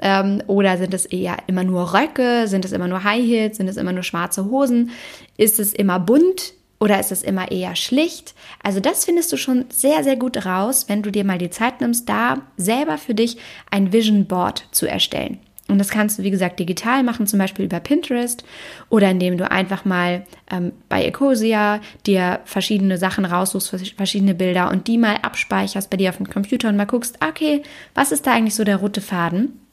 Ähm, 0.00 0.42
oder 0.46 0.78
sind 0.78 0.94
es 0.94 1.04
eher 1.04 1.36
immer 1.46 1.64
nur 1.64 1.92
Röcke? 1.92 2.48
Sind 2.48 2.64
es 2.64 2.72
immer 2.72 2.88
nur 2.88 3.04
High 3.04 3.24
Heels? 3.24 3.58
Sind 3.58 3.68
es 3.68 3.76
immer 3.76 3.92
nur 3.92 4.02
schwarze 4.02 4.46
Hosen? 4.46 4.90
Ist 5.36 5.60
es 5.60 5.74
immer 5.74 6.00
bunt? 6.00 6.54
Oder 6.84 7.00
ist 7.00 7.12
es 7.12 7.22
immer 7.22 7.50
eher 7.50 7.76
schlicht? 7.76 8.34
Also 8.62 8.78
das 8.78 9.06
findest 9.06 9.32
du 9.32 9.38
schon 9.38 9.64
sehr, 9.70 10.04
sehr 10.04 10.16
gut 10.16 10.44
raus, 10.44 10.84
wenn 10.86 11.02
du 11.02 11.10
dir 11.10 11.24
mal 11.24 11.38
die 11.38 11.48
Zeit 11.48 11.80
nimmst, 11.80 12.06
da 12.10 12.42
selber 12.58 12.98
für 12.98 13.14
dich 13.14 13.38
ein 13.70 13.94
Vision 13.94 14.26
Board 14.26 14.68
zu 14.70 14.86
erstellen. 14.86 15.38
Und 15.66 15.78
das 15.78 15.88
kannst 15.88 16.18
du, 16.18 16.24
wie 16.24 16.30
gesagt, 16.30 16.60
digital 16.60 17.02
machen, 17.02 17.26
zum 17.26 17.38
Beispiel 17.38 17.64
über 17.64 17.80
Pinterest 17.80 18.44
oder 18.90 19.10
indem 19.10 19.38
du 19.38 19.50
einfach 19.50 19.86
mal 19.86 20.26
ähm, 20.50 20.72
bei 20.90 21.06
Ecosia 21.06 21.80
dir 22.04 22.40
verschiedene 22.44 22.98
Sachen 22.98 23.24
raussuchst, 23.24 23.94
verschiedene 23.96 24.34
Bilder 24.34 24.70
und 24.70 24.86
die 24.86 24.98
mal 24.98 25.16
abspeicherst 25.22 25.88
bei 25.88 25.96
dir 25.96 26.10
auf 26.10 26.18
dem 26.18 26.28
Computer 26.28 26.68
und 26.68 26.76
mal 26.76 26.84
guckst, 26.84 27.16
okay, 27.26 27.62
was 27.94 28.12
ist 28.12 28.26
da 28.26 28.34
eigentlich 28.34 28.56
so 28.56 28.64
der 28.64 28.76
rote 28.76 29.00
Faden? 29.00 29.63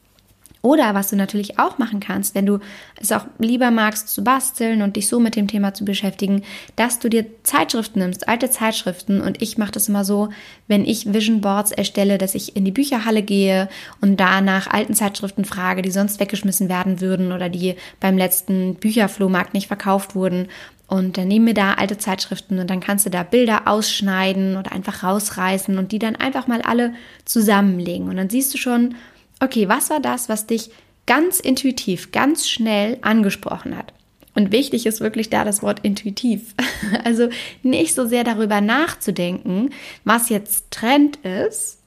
Oder 0.62 0.94
was 0.94 1.10
du 1.10 1.16
natürlich 1.16 1.58
auch 1.58 1.78
machen 1.78 1.98
kannst, 1.98 2.36
wenn 2.36 2.46
du 2.46 2.60
es 3.00 3.10
auch 3.10 3.26
lieber 3.38 3.72
magst 3.72 4.08
zu 4.08 4.22
basteln 4.22 4.82
und 4.82 4.94
dich 4.94 5.08
so 5.08 5.18
mit 5.18 5.34
dem 5.34 5.48
Thema 5.48 5.74
zu 5.74 5.84
beschäftigen, 5.84 6.42
dass 6.76 7.00
du 7.00 7.10
dir 7.10 7.26
Zeitschriften 7.42 7.98
nimmst, 7.98 8.28
alte 8.28 8.48
Zeitschriften. 8.48 9.20
Und 9.20 9.42
ich 9.42 9.58
mache 9.58 9.72
das 9.72 9.88
immer 9.88 10.04
so, 10.04 10.28
wenn 10.68 10.84
ich 10.84 11.12
Vision 11.12 11.40
Boards 11.40 11.72
erstelle, 11.72 12.16
dass 12.16 12.36
ich 12.36 12.54
in 12.54 12.64
die 12.64 12.70
Bücherhalle 12.70 13.22
gehe 13.22 13.68
und 14.00 14.20
da 14.20 14.40
nach 14.40 14.68
alten 14.68 14.94
Zeitschriften 14.94 15.44
frage, 15.44 15.82
die 15.82 15.90
sonst 15.90 16.20
weggeschmissen 16.20 16.68
werden 16.68 17.00
würden 17.00 17.32
oder 17.32 17.48
die 17.48 17.74
beim 17.98 18.16
letzten 18.16 18.76
Bücherflohmarkt 18.76 19.54
nicht 19.54 19.66
verkauft 19.66 20.14
wurden. 20.14 20.46
Und 20.86 21.16
dann 21.16 21.26
nehmen 21.26 21.46
wir 21.46 21.54
da 21.54 21.72
alte 21.74 21.98
Zeitschriften 21.98 22.58
und 22.58 22.70
dann 22.70 22.80
kannst 22.80 23.06
du 23.06 23.10
da 23.10 23.24
Bilder 23.24 23.62
ausschneiden 23.66 24.56
oder 24.58 24.72
einfach 24.72 25.02
rausreißen 25.02 25.76
und 25.78 25.90
die 25.90 25.98
dann 25.98 26.16
einfach 26.16 26.46
mal 26.46 26.62
alle 26.62 26.92
zusammenlegen. 27.24 28.08
Und 28.08 28.16
dann 28.16 28.28
siehst 28.30 28.52
du 28.54 28.58
schon, 28.58 28.94
okay, 29.42 29.68
was 29.68 29.90
war 29.90 30.00
das, 30.00 30.28
was 30.28 30.46
dich 30.46 30.70
ganz 31.04 31.40
intuitiv, 31.40 32.12
ganz 32.12 32.48
schnell 32.48 32.98
angesprochen 33.02 33.76
hat? 33.76 33.92
Und 34.34 34.52
wichtig 34.52 34.86
ist 34.86 35.00
wirklich 35.00 35.28
da 35.28 35.44
das 35.44 35.62
Wort 35.62 35.80
intuitiv. 35.82 36.54
Also 37.04 37.28
nicht 37.62 37.94
so 37.94 38.06
sehr 38.06 38.22
darüber 38.22 38.60
nachzudenken, 38.60 39.70
was 40.04 40.28
jetzt 40.28 40.70
Trend 40.70 41.16
ist 41.16 41.78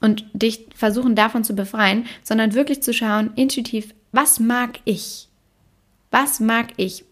und 0.00 0.24
dich 0.32 0.66
versuchen 0.74 1.14
davon 1.14 1.44
zu 1.44 1.54
befreien, 1.54 2.06
sondern 2.22 2.54
wirklich 2.54 2.82
zu 2.82 2.94
schauen, 2.94 3.32
intuitiv, 3.36 3.94
was 4.12 4.40
mag 4.40 4.78
ich? 4.84 5.28
Was 6.10 6.40
mag 6.40 6.68
ich? 6.76 7.04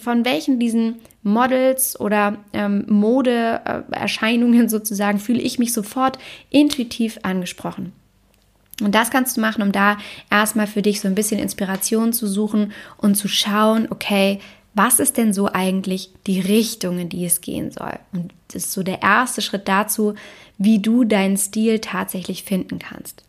Von 0.00 0.24
welchen 0.24 0.60
diesen 0.60 0.96
Models 1.22 1.98
oder 1.98 2.38
ähm, 2.52 2.84
Modeerscheinungen 2.88 4.68
sozusagen 4.68 5.18
fühle 5.18 5.40
ich 5.40 5.58
mich 5.58 5.72
sofort 5.72 6.18
intuitiv 6.50 7.18
angesprochen? 7.22 7.92
Und 8.80 8.94
das 8.94 9.10
kannst 9.10 9.36
du 9.36 9.40
machen, 9.40 9.62
um 9.62 9.72
da 9.72 9.98
erstmal 10.30 10.66
für 10.66 10.82
dich 10.82 11.00
so 11.00 11.08
ein 11.08 11.14
bisschen 11.14 11.38
Inspiration 11.38 12.12
zu 12.12 12.26
suchen 12.26 12.72
und 12.96 13.16
zu 13.16 13.28
schauen, 13.28 13.86
okay, 13.90 14.40
was 14.74 14.98
ist 14.98 15.18
denn 15.18 15.34
so 15.34 15.52
eigentlich 15.52 16.10
die 16.26 16.40
Richtung, 16.40 16.98
in 16.98 17.10
die 17.10 17.26
es 17.26 17.42
gehen 17.42 17.70
soll? 17.70 17.98
Und 18.12 18.32
das 18.48 18.64
ist 18.64 18.72
so 18.72 18.82
der 18.82 19.02
erste 19.02 19.42
Schritt 19.42 19.68
dazu, 19.68 20.14
wie 20.56 20.78
du 20.78 21.04
deinen 21.04 21.36
Stil 21.36 21.78
tatsächlich 21.80 22.44
finden 22.44 22.78
kannst. 22.78 23.24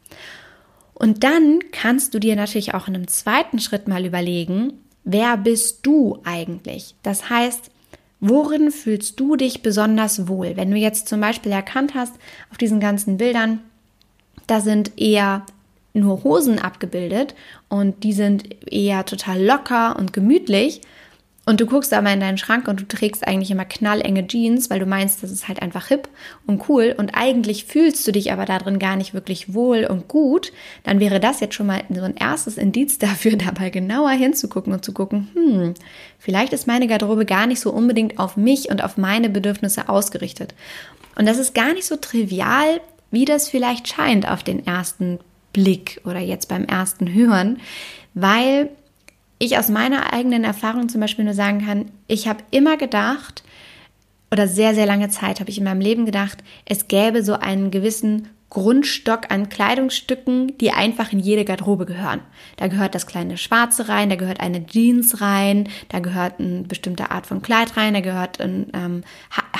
Und 0.93 1.23
dann 1.23 1.59
kannst 1.71 2.13
du 2.13 2.19
dir 2.19 2.35
natürlich 2.35 2.73
auch 2.73 2.87
in 2.87 2.95
einem 2.95 3.07
zweiten 3.07 3.59
Schritt 3.59 3.87
mal 3.87 4.05
überlegen, 4.05 4.73
wer 5.03 5.35
bist 5.35 5.79
du 5.85 6.19
eigentlich? 6.23 6.95
Das 7.03 7.29
heißt, 7.29 7.71
Worin 8.25 8.71
fühlst 8.71 9.19
du 9.19 9.35
dich 9.35 9.63
besonders 9.63 10.29
wohl? 10.29 10.55
Wenn 10.55 10.71
du 10.71 10.77
jetzt 10.77 11.09
zum 11.09 11.19
Beispiel 11.19 11.51
erkannt 11.51 11.93
hast, 11.93 12.13
auf 12.51 12.57
diesen 12.57 12.79
ganzen 12.79 13.17
Bildern, 13.17 13.59
da 14.47 14.59
sind 14.59 14.99
eher 14.99 15.45
nur 15.93 16.23
Hosen 16.23 16.59
abgebildet 16.59 17.35
und 17.69 18.03
die 18.03 18.13
sind 18.13 18.47
eher 18.71 19.05
total 19.05 19.43
locker 19.43 19.95
und 19.97 20.11
gemütlich, 20.13 20.81
und 21.45 21.59
du 21.59 21.65
guckst 21.65 21.93
aber 21.93 22.11
in 22.13 22.21
deinen 22.21 22.37
Schrank 22.37 22.69
und 22.69 22.79
du 22.79 22.87
trägst 22.87 23.27
eigentlich 23.27 23.51
immer 23.51 23.65
knallenge 23.65 24.25
Jeans, 24.27 24.69
weil 24.69 24.79
du 24.79 24.85
meinst, 24.85 25.23
das 25.23 25.31
ist 25.31 25.49
halt 25.49 25.61
einfach 25.61 25.87
hip 25.87 26.07
und 26.47 26.69
cool. 26.69 26.95
Und 26.97 27.11
eigentlich 27.15 27.65
fühlst 27.65 28.07
du 28.07 28.13
dich 28.13 28.31
aber 28.31 28.45
darin 28.45 28.79
gar 28.79 28.95
nicht 28.95 29.13
wirklich 29.13 29.53
wohl 29.53 29.83
und 29.85 30.07
gut, 30.07 30.53
dann 30.83 31.01
wäre 31.01 31.19
das 31.19 31.41
jetzt 31.41 31.55
schon 31.55 31.67
mal 31.67 31.83
so 31.93 32.01
ein 32.01 32.15
erstes 32.15 32.57
Indiz 32.57 32.97
dafür, 32.99 33.35
dabei 33.35 33.69
genauer 33.71 34.11
hinzugucken 34.11 34.71
und 34.71 34.85
zu 34.85 34.93
gucken, 34.93 35.29
hm, 35.33 35.73
vielleicht 36.17 36.53
ist 36.53 36.65
meine 36.65 36.87
Garderobe 36.87 37.25
gar 37.25 37.45
nicht 37.45 37.59
so 37.59 37.73
unbedingt 37.73 38.19
auf 38.19 38.37
mich 38.37 38.69
und 38.69 38.81
auf 38.81 38.95
meine 38.95 39.29
Bedürfnisse 39.29 39.89
ausgerichtet. 39.89 40.53
Und 41.17 41.27
das 41.27 41.39
ist 41.39 41.53
gar 41.53 41.73
nicht 41.73 41.85
so 41.85 41.97
trivial, 41.97 42.79
wie 43.13 43.25
das 43.25 43.47
vielleicht 43.47 43.87
scheint 43.87 44.27
auf 44.27 44.43
den 44.43 44.65
ersten 44.65 45.19
Blick 45.53 46.01
oder 46.03 46.19
jetzt 46.19 46.49
beim 46.49 46.65
ersten 46.65 47.13
Hören, 47.13 47.59
weil 48.15 48.69
ich 49.37 49.57
aus 49.57 49.69
meiner 49.69 50.11
eigenen 50.11 50.43
Erfahrung 50.43 50.89
zum 50.89 50.99
Beispiel 50.99 51.23
nur 51.23 51.35
sagen 51.35 51.65
kann, 51.65 51.91
ich 52.07 52.27
habe 52.27 52.43
immer 52.49 52.75
gedacht, 52.75 53.43
oder 54.31 54.47
sehr, 54.47 54.73
sehr 54.73 54.87
lange 54.87 55.09
Zeit 55.09 55.39
habe 55.39 55.51
ich 55.51 55.59
in 55.59 55.63
meinem 55.63 55.81
Leben 55.81 56.05
gedacht, 56.05 56.43
es 56.65 56.87
gäbe 56.87 57.23
so 57.23 57.33
einen 57.33 57.69
gewissen 57.69 58.29
Grundstock 58.49 59.31
an 59.31 59.49
Kleidungsstücken, 59.49 60.57
die 60.57 60.71
einfach 60.71 61.11
in 61.11 61.19
jede 61.19 61.45
Garderobe 61.45 61.85
gehören. 61.85 62.21
Da 62.57 62.67
gehört 62.67 62.95
das 62.95 63.05
kleine 63.05 63.37
Schwarze 63.37 63.89
rein, 63.89 64.09
da 64.09 64.15
gehört 64.15 64.39
eine 64.39 64.65
Jeans 64.65 65.21
rein, 65.21 65.69
da 65.89 65.99
gehört 65.99 66.39
eine 66.39 66.61
bestimmte 66.61 67.11
Art 67.11 67.27
von 67.27 67.43
Kleid 67.43 67.77
rein, 67.77 67.93
da 67.93 68.01
gehört 68.01 68.41
ein 68.41 68.71
ähm, 68.73 69.03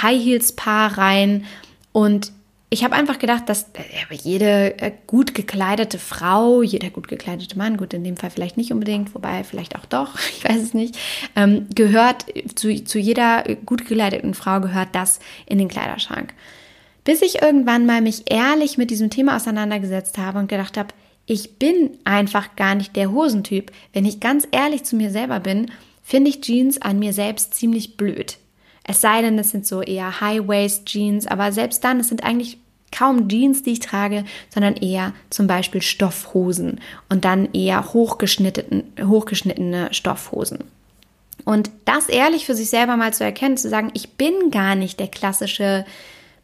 High 0.02 0.24
Heels 0.24 0.54
Paar 0.54 0.98
rein. 0.98 1.46
Und 1.92 2.32
ich 2.74 2.84
habe 2.84 2.96
einfach 2.96 3.20
gedacht, 3.20 3.48
dass 3.50 3.68
äh, 3.74 4.16
jede 4.16 4.80
äh, 4.80 4.92
gut 5.06 5.36
gekleidete 5.36 6.00
Frau, 6.00 6.64
jeder 6.64 6.90
gut 6.90 7.08
gekleidete 7.08 7.56
Mann, 7.56 7.78
gut 7.78 7.94
in 7.94 8.04
dem 8.04 8.18
Fall 8.18 8.32
vielleicht 8.32 8.58
nicht 8.58 8.74
unbedingt, 8.74 9.14
wobei 9.14 9.44
vielleicht 9.44 9.76
auch 9.76 9.86
doch, 9.86 10.18
ich 10.36 10.44
weiß 10.44 10.60
es 10.60 10.74
nicht, 10.74 10.98
ähm, 11.36 11.68
gehört 11.76 12.26
zu, 12.56 12.84
zu 12.84 12.98
jeder 12.98 13.44
gut 13.66 13.88
gekleideten 13.88 14.34
Frau 14.34 14.60
gehört 14.60 14.90
das 14.94 15.20
in 15.46 15.60
den 15.60 15.68
Kleiderschrank. 15.68 16.34
Bis 17.04 17.22
ich 17.22 17.44
irgendwann 17.44 17.86
mal 17.86 18.02
mich 18.02 18.32
ehrlich 18.32 18.80
mit 18.80 18.90
diesem 18.90 19.12
Thema 19.12 19.36
auseinandergesetzt 19.36 20.18
habe 20.18 20.40
und 20.40 20.48
gedacht 20.48 20.76
habe, 20.76 20.90
ich 21.28 21.60
bin 21.60 21.92
einfach 22.06 22.56
gar 22.56 22.74
nicht 22.74 22.96
der 22.96 23.12
Hosentyp. 23.12 23.72
Wenn 23.94 24.06
ich 24.06 24.20
ganz 24.20 24.48
ehrlich 24.52 24.84
zu 24.84 24.96
mir 24.96 25.12
selber 25.12 25.40
bin, 25.40 25.70
finde 26.02 26.32
ich 26.32 26.42
Jeans 26.42 26.82
an 26.82 26.98
mir 26.98 27.14
selbst 27.14 27.54
ziemlich 27.54 27.98
blöd. 27.98 28.38
Es 28.84 29.00
sei 29.00 29.22
denn, 29.22 29.38
es 29.38 29.52
sind 29.52 29.66
so 29.66 29.82
eher 29.82 30.20
High-Waist-Jeans, 30.20 31.28
aber 31.28 31.52
selbst 31.52 31.84
dann, 31.84 32.00
es 32.00 32.10
sind 32.10 32.24
eigentlich 32.24 32.58
kaum 32.94 33.28
Jeans, 33.28 33.64
die 33.64 33.72
ich 33.72 33.80
trage, 33.80 34.24
sondern 34.50 34.76
eher 34.76 35.14
zum 35.30 35.48
Beispiel 35.48 35.82
Stoffhosen 35.82 36.80
und 37.10 37.26
dann 37.26 37.52
eher 37.54 37.94
hochgeschnittene, 37.94 38.84
hochgeschnittene 39.02 39.94
Stoffhosen. 39.94 40.60
Und 41.46 41.72
das 41.86 42.08
ehrlich 42.08 42.46
für 42.46 42.56
sich 42.56 42.70
selber 42.70 42.96
mal 42.96 43.14
zu 43.14 43.24
erkennen, 43.24 43.58
zu 43.58 43.68
sagen, 43.68 43.92
ich 43.94 44.12
bin 44.12 44.52
gar 44.52 44.76
nicht 44.76 45.00
der 45.00 45.08
klassische 45.08 45.86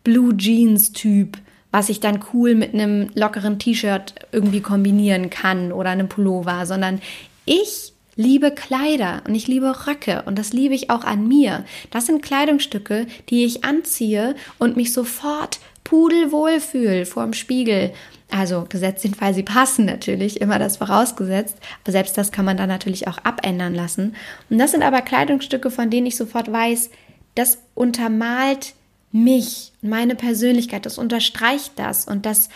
Blue 0.04 0.36
Jeans 0.36 0.92
Typ, 0.92 1.38
was 1.72 1.90
ich 1.90 2.00
dann 2.00 2.24
cool 2.34 2.56
mit 2.56 2.74
einem 2.74 3.10
lockeren 3.14 3.60
T-Shirt 3.60 4.16
irgendwie 4.32 4.62
kombinieren 4.62 5.30
kann 5.30 5.72
oder 5.72 5.92
einem 5.92 6.10
Pullover, 6.10 6.66
sondern 6.66 7.02
ich 7.46 7.94
liebe 8.16 8.52
Kleider 8.52 9.22
und 9.28 9.36
ich 9.36 9.48
liebe 9.48 9.88
Röcke 9.88 10.24
und 10.26 10.38
das 10.38 10.52
liebe 10.52 10.76
ich 10.76 10.90
auch 10.90 11.06
an 11.06 11.28
mir. 11.28 11.64
Das 11.90 12.06
sind 12.06 12.22
Kleidungsstücke, 12.22 13.08
die 13.30 13.46
ich 13.46 13.64
anziehe 13.64 14.36
und 14.58 14.76
mich 14.76 14.92
sofort 14.92 15.60
pudelwohl 15.90 16.60
fühle 16.60 17.06
vor 17.08 17.24
dem 17.24 17.34
Spiegel. 17.34 17.92
Also 18.30 18.66
gesetzt 18.70 19.04
den 19.04 19.16
Fall, 19.16 19.34
sie 19.34 19.42
passen 19.42 19.86
natürlich, 19.86 20.40
immer 20.40 20.60
das 20.60 20.78
vorausgesetzt. 20.78 21.58
Aber 21.84 21.92
selbst 21.92 22.16
das 22.16 22.32
kann 22.32 22.46
man 22.46 22.58
dann 22.58 22.70
natürlich 22.70 23.08
auch 23.08 23.18
abändern 23.24 23.74
lassen. 23.74 24.16
Und 24.52 24.60
das 24.60 24.72
sind 24.72 24.84
aber 24.84 25.02
Kleidungsstücke, 25.02 25.72
von 25.72 25.90
denen 25.90 26.06
ich 26.06 26.16
sofort 26.16 26.52
weiß, 26.52 26.92
das 27.34 27.58
untermalt 27.74 28.74
mich, 29.12 29.72
meine 29.82 30.14
Persönlichkeit, 30.14 30.86
das 30.86 31.00
unterstreicht 31.00 31.74
das 31.78 32.06
und 32.06 32.28
das 32.28 32.50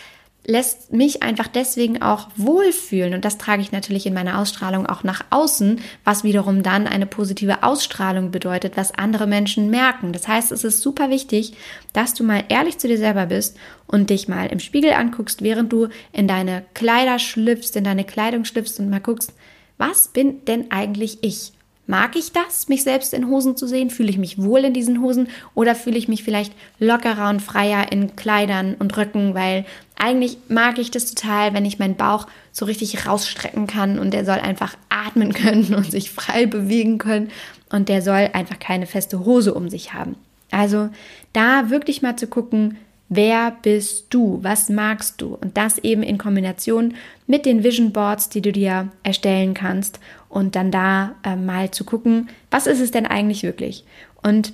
lässt 0.46 0.92
mich 0.92 1.24
einfach 1.24 1.48
deswegen 1.48 2.02
auch 2.02 2.28
wohlfühlen. 2.36 3.14
Und 3.14 3.24
das 3.24 3.38
trage 3.38 3.62
ich 3.62 3.72
natürlich 3.72 4.06
in 4.06 4.14
meiner 4.14 4.40
Ausstrahlung 4.40 4.86
auch 4.86 5.04
nach 5.04 5.24
außen, 5.30 5.80
was 6.04 6.26
wiederum 6.26 6.64
dann 6.64 6.86
eine 6.86 7.06
positive 7.06 7.64
Ausstrahlung 7.64 8.32
bedeutet, 8.32 8.76
was 8.76 8.94
andere 8.94 9.26
Menschen 9.26 9.70
merken. 9.70 10.12
Das 10.12 10.28
heißt, 10.28 10.52
es 10.52 10.66
ist 10.66 10.82
super 10.82 11.10
wichtig, 11.10 11.54
dass 11.94 12.14
du 12.14 12.26
mal 12.26 12.44
ehrlich 12.50 12.78
zu 12.78 12.90
dir 12.90 12.98
selber 12.98 13.28
bist 13.28 13.58
und 13.88 14.10
dich 14.10 14.28
mal 14.28 14.48
im 14.48 14.60
Spiegel 14.60 14.92
anguckst, 14.94 15.44
während 15.44 15.72
du 15.72 15.88
in 16.12 16.28
deine 16.28 16.66
Kleider 16.74 17.20
schlüpfst, 17.20 17.76
in 17.76 17.86
deine 17.86 18.04
Kleidung 18.04 18.44
schlüpfst 18.44 18.80
und 18.80 18.90
mal 18.90 19.00
guckst, 19.00 19.34
was 19.78 20.10
bin 20.10 20.44
denn 20.46 20.72
eigentlich 20.72 21.24
ich? 21.24 21.53
Mag 21.86 22.16
ich 22.16 22.32
das, 22.32 22.70
mich 22.70 22.84
selbst 22.84 23.14
in 23.14 23.28
Hosen 23.28 23.58
zu 23.58 23.68
sehen? 23.68 23.90
Fühle 23.90 24.10
ich 24.10 24.18
mich 24.18 24.42
wohl 24.42 24.64
in 24.64 24.74
diesen 24.74 25.02
Hosen? 25.02 25.28
Oder 25.54 25.76
fühle 25.76 25.98
ich 25.98 26.08
mich 26.08 26.24
vielleicht 26.24 26.54
lockerer 26.80 27.30
und 27.30 27.42
freier 27.42 27.92
in 27.92 28.16
Kleidern 28.16 28.76
und 28.76 28.96
Röcken? 28.96 29.34
Weil 29.34 29.66
eigentlich 29.98 30.38
mag 30.48 30.80
ich 30.80 30.92
das 30.92 31.14
total, 31.14 31.54
wenn 31.54 31.66
ich 31.66 31.80
meinen 31.80 31.96
Bauch 31.96 32.28
so 32.54 32.66
richtig 32.66 33.06
rausstrecken 33.06 33.68
kann 33.68 34.00
und 34.00 34.14
der 34.14 34.24
soll 34.24 34.40
einfach 34.40 34.76
atmen 34.88 35.34
können 35.34 35.76
und 35.76 35.92
sich 35.92 36.10
frei 36.10 36.46
bewegen 36.46 37.00
können 37.00 37.32
und 37.70 37.90
der 37.90 38.02
soll 38.02 38.30
einfach 38.32 38.60
keine 38.60 38.86
feste 38.86 39.26
Hose 39.26 39.54
um 39.54 39.70
sich 39.70 39.94
haben. 39.94 40.16
Also 40.52 40.90
da 41.34 41.70
wirklich 41.70 42.02
mal 42.02 42.16
zu 42.16 42.28
gucken, 42.28 42.78
Wer 43.16 43.56
bist 43.62 44.08
du? 44.10 44.40
Was 44.42 44.70
magst 44.70 45.22
du? 45.22 45.36
Und 45.36 45.56
das 45.56 45.78
eben 45.78 46.02
in 46.02 46.18
Kombination 46.18 46.96
mit 47.28 47.46
den 47.46 47.64
Vision 47.64 47.92
Boards, 47.92 48.30
die 48.30 48.42
du 48.42 48.52
dir 48.52 48.90
erstellen 49.04 49.54
kannst 49.54 50.00
und 50.34 50.56
dann 50.56 50.72
da 50.72 51.14
äh, 51.24 51.36
mal 51.36 51.70
zu 51.70 51.84
gucken, 51.84 52.28
was 52.50 52.66
ist 52.66 52.80
es 52.80 52.90
denn 52.90 53.06
eigentlich 53.06 53.44
wirklich? 53.44 53.86
Und 54.24 54.52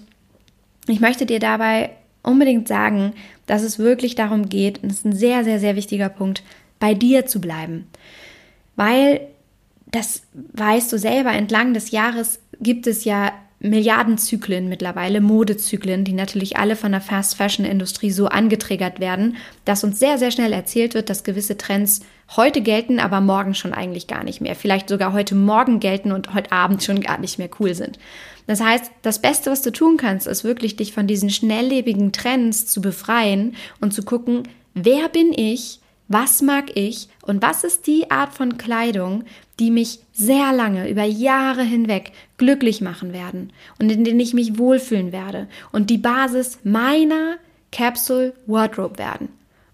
ich 0.88 1.00
möchte 1.00 1.26
dir 1.26 1.40
dabei 1.40 1.92
unbedingt 2.22 2.68
sagen, 2.68 3.14
dass 3.46 3.64
es 3.64 3.80
wirklich 3.80 4.16
darum 4.16 4.50
geht, 4.50 4.84
und 4.84 4.90
das 4.90 5.00
ist 5.00 5.06
ein 5.06 5.16
sehr, 5.16 5.46
sehr, 5.46 5.60
sehr 5.60 5.78
wichtiger 5.78 6.10
Punkt, 6.10 6.44
bei 6.80 6.94
dir 6.94 7.26
zu 7.26 7.40
bleiben. 7.40 7.88
Weil, 8.76 9.22
das 9.88 10.24
weißt 10.34 10.92
du 10.92 11.00
selber, 11.00 11.32
entlang 11.32 11.74
des 11.74 11.92
Jahres 11.92 12.42
gibt 12.60 12.86
es 12.86 13.06
ja 13.06 13.32
Milliardenzyklen 13.60 14.70
mittlerweile, 14.70 15.20
Modezyklen, 15.20 16.06
die 16.06 16.14
natürlich 16.14 16.58
alle 16.58 16.78
von 16.78 16.92
der 16.92 17.02
Fast 17.02 17.36
Fashion 17.36 17.66
Industrie 17.66 18.12
so 18.12 18.28
angetriggert 18.28 19.00
werden, 19.00 19.36
dass 19.66 19.84
uns 19.84 20.00
sehr, 20.00 20.18
sehr 20.18 20.32
schnell 20.32 20.54
erzählt 20.54 20.94
wird, 20.94 21.10
dass 21.10 21.26
gewisse 21.26 21.58
Trends 21.58 22.02
heute 22.38 22.62
gelten, 22.62 23.00
aber 23.00 23.20
morgen 23.20 23.56
schon 23.56 23.74
eigentlich 23.74 24.08
gar 24.08 24.24
nicht 24.24 24.40
mehr. 24.40 24.56
Vielleicht 24.56 24.88
sogar 24.88 25.14
heute 25.14 25.36
Morgen 25.36 25.80
gelten 25.80 26.12
und 26.12 26.34
heute 26.34 26.52
Abend 26.52 26.84
schon 26.84 27.02
gar 27.02 27.20
nicht 27.20 27.38
mehr 27.38 27.50
cool 27.60 27.74
sind. 27.74 28.00
Das 28.48 28.62
heißt, 28.62 28.92
das 29.02 29.22
Beste, 29.22 29.52
was 29.52 29.62
du 29.62 29.72
tun 29.72 29.98
kannst, 29.98 30.26
ist 30.26 30.44
wirklich 30.44 30.76
dich 30.76 30.94
von 30.94 31.06
diesen 31.06 31.30
schnelllebigen 31.30 32.14
Trends 32.14 32.66
zu 32.66 32.82
befreien 32.82 33.56
und 33.82 33.94
zu 33.94 34.04
gucken, 34.04 34.44
wer 34.74 35.10
bin 35.10 35.34
ich? 35.34 35.79
Was 36.12 36.42
mag 36.42 36.76
ich 36.76 37.08
und 37.22 37.44
was 37.44 37.64
ist 37.64 37.86
die 37.86 38.10
Art 38.10 38.34
von 38.34 38.58
Kleidung, 38.58 39.26
die 39.60 39.70
mich 39.70 40.00
sehr 40.12 40.52
lange, 40.52 40.90
über 40.90 41.04
Jahre 41.04 41.64
hinweg 41.64 42.12
glücklich 42.38 42.82
machen 42.82 43.14
werden 43.14 43.54
und 43.80 43.92
in 43.92 44.04
denen 44.04 44.20
ich 44.20 44.34
mich 44.34 44.58
wohlfühlen 44.58 45.12
werde 45.12 45.48
und 45.72 45.92
die 45.92 46.00
Basis 46.00 46.60
meiner 46.64 47.38
Capsule 47.72 48.34
Wardrobe 48.48 48.98
werden. 48.98 49.30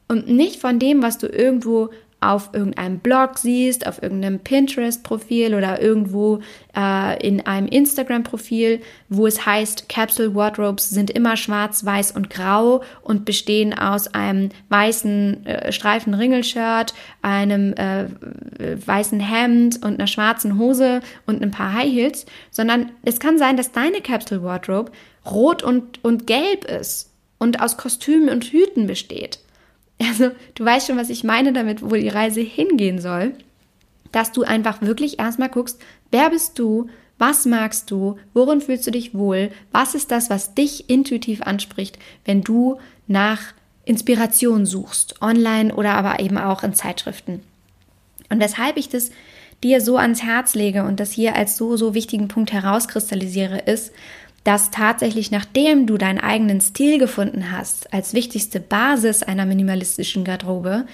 Und 0.07 0.27
nicht 0.27 0.61
von 0.61 0.79
dem, 0.79 1.01
was 1.01 1.17
du 1.17 1.27
irgendwo 1.27 1.89
auf 2.25 2.49
irgendeinem 2.53 2.99
Blog 2.99 3.37
siehst, 3.37 3.85
auf 3.85 4.01
irgendeinem 4.01 4.39
Pinterest-Profil 4.39 5.53
oder 5.53 5.81
irgendwo 5.81 6.39
äh, 6.75 7.25
in 7.25 7.45
einem 7.45 7.67
Instagram-Profil, 7.67 8.81
wo 9.09 9.27
es 9.27 9.45
heißt, 9.45 9.89
Capsule 9.89 10.33
Wardrobes 10.33 10.89
sind 10.89 11.11
immer 11.11 11.37
schwarz, 11.37 11.85
weiß 11.85 12.11
und 12.11 12.29
grau 12.29 12.81
und 13.01 13.25
bestehen 13.25 13.77
aus 13.77 14.07
einem 14.07 14.49
weißen 14.69 15.45
äh, 15.45 15.71
Streifen 15.71 16.13
Ringelshirt, 16.13 16.93
einem 17.21 17.73
äh, 17.73 18.05
weißen 18.85 19.19
Hemd 19.19 19.83
und 19.83 19.99
einer 19.99 20.07
schwarzen 20.07 20.57
Hose 20.57 21.01
und 21.27 21.43
ein 21.43 21.51
paar 21.51 21.73
High 21.73 21.91
Heels, 21.91 22.25
sondern 22.49 22.91
es 23.03 23.19
kann 23.19 23.37
sein, 23.37 23.57
dass 23.57 23.71
deine 23.71 24.01
Capsule 24.01 24.41
Wardrobe 24.43 24.91
rot 25.29 25.61
und, 25.61 26.03
und 26.03 26.25
gelb 26.25 26.65
ist 26.65 27.11
und 27.37 27.61
aus 27.61 27.77
Kostümen 27.77 28.29
und 28.29 28.45
Hüten 28.45 28.87
besteht. 28.87 29.39
Also 29.99 30.31
du 30.55 30.65
weißt 30.65 30.87
schon, 30.87 30.97
was 30.97 31.09
ich 31.09 31.23
meine 31.23 31.53
damit, 31.53 31.81
wo 31.81 31.95
die 31.95 32.09
Reise 32.09 32.41
hingehen 32.41 32.99
soll, 32.99 33.33
dass 34.11 34.31
du 34.31 34.43
einfach 34.43 34.81
wirklich 34.81 35.19
erstmal 35.19 35.49
guckst, 35.49 35.81
wer 36.11 36.29
bist 36.29 36.59
du, 36.59 36.89
was 37.17 37.45
magst 37.45 37.91
du, 37.91 38.17
worin 38.33 38.61
fühlst 38.61 38.85
du 38.87 38.91
dich 38.91 39.13
wohl, 39.13 39.51
was 39.71 39.95
ist 39.95 40.11
das, 40.11 40.29
was 40.29 40.53
dich 40.53 40.89
intuitiv 40.89 41.41
anspricht, 41.41 41.97
wenn 42.25 42.41
du 42.41 42.77
nach 43.07 43.41
Inspiration 43.85 44.65
suchst, 44.65 45.21
online 45.21 45.73
oder 45.73 45.93
aber 45.93 46.19
eben 46.19 46.37
auch 46.37 46.63
in 46.63 46.73
Zeitschriften. 46.73 47.41
Und 48.29 48.39
weshalb 48.39 48.77
ich 48.77 48.89
das 48.89 49.11
dir 49.63 49.79
so 49.79 49.97
ans 49.97 50.23
Herz 50.23 50.55
lege 50.55 50.83
und 50.83 50.99
das 50.99 51.11
hier 51.11 51.35
als 51.35 51.55
so, 51.55 51.77
so 51.77 51.93
wichtigen 51.93 52.27
Punkt 52.27 52.51
herauskristallisiere, 52.51 53.59
ist, 53.59 53.93
dass 54.45 54.71
tatsächlich 54.71 55.31
nachdem 55.31 55.87
du 55.87 55.97
deinen 55.97 56.19
eigenen 56.19 56.61
Stil 56.61 56.99
gefunden 56.99 57.51
hast, 57.51 57.91
als 57.91 58.13
wichtigste 58.13 58.61
Basis 58.61 59.23
einer 59.23 59.45
minimalistischen 59.45 60.23
Garderobe, 60.23 60.85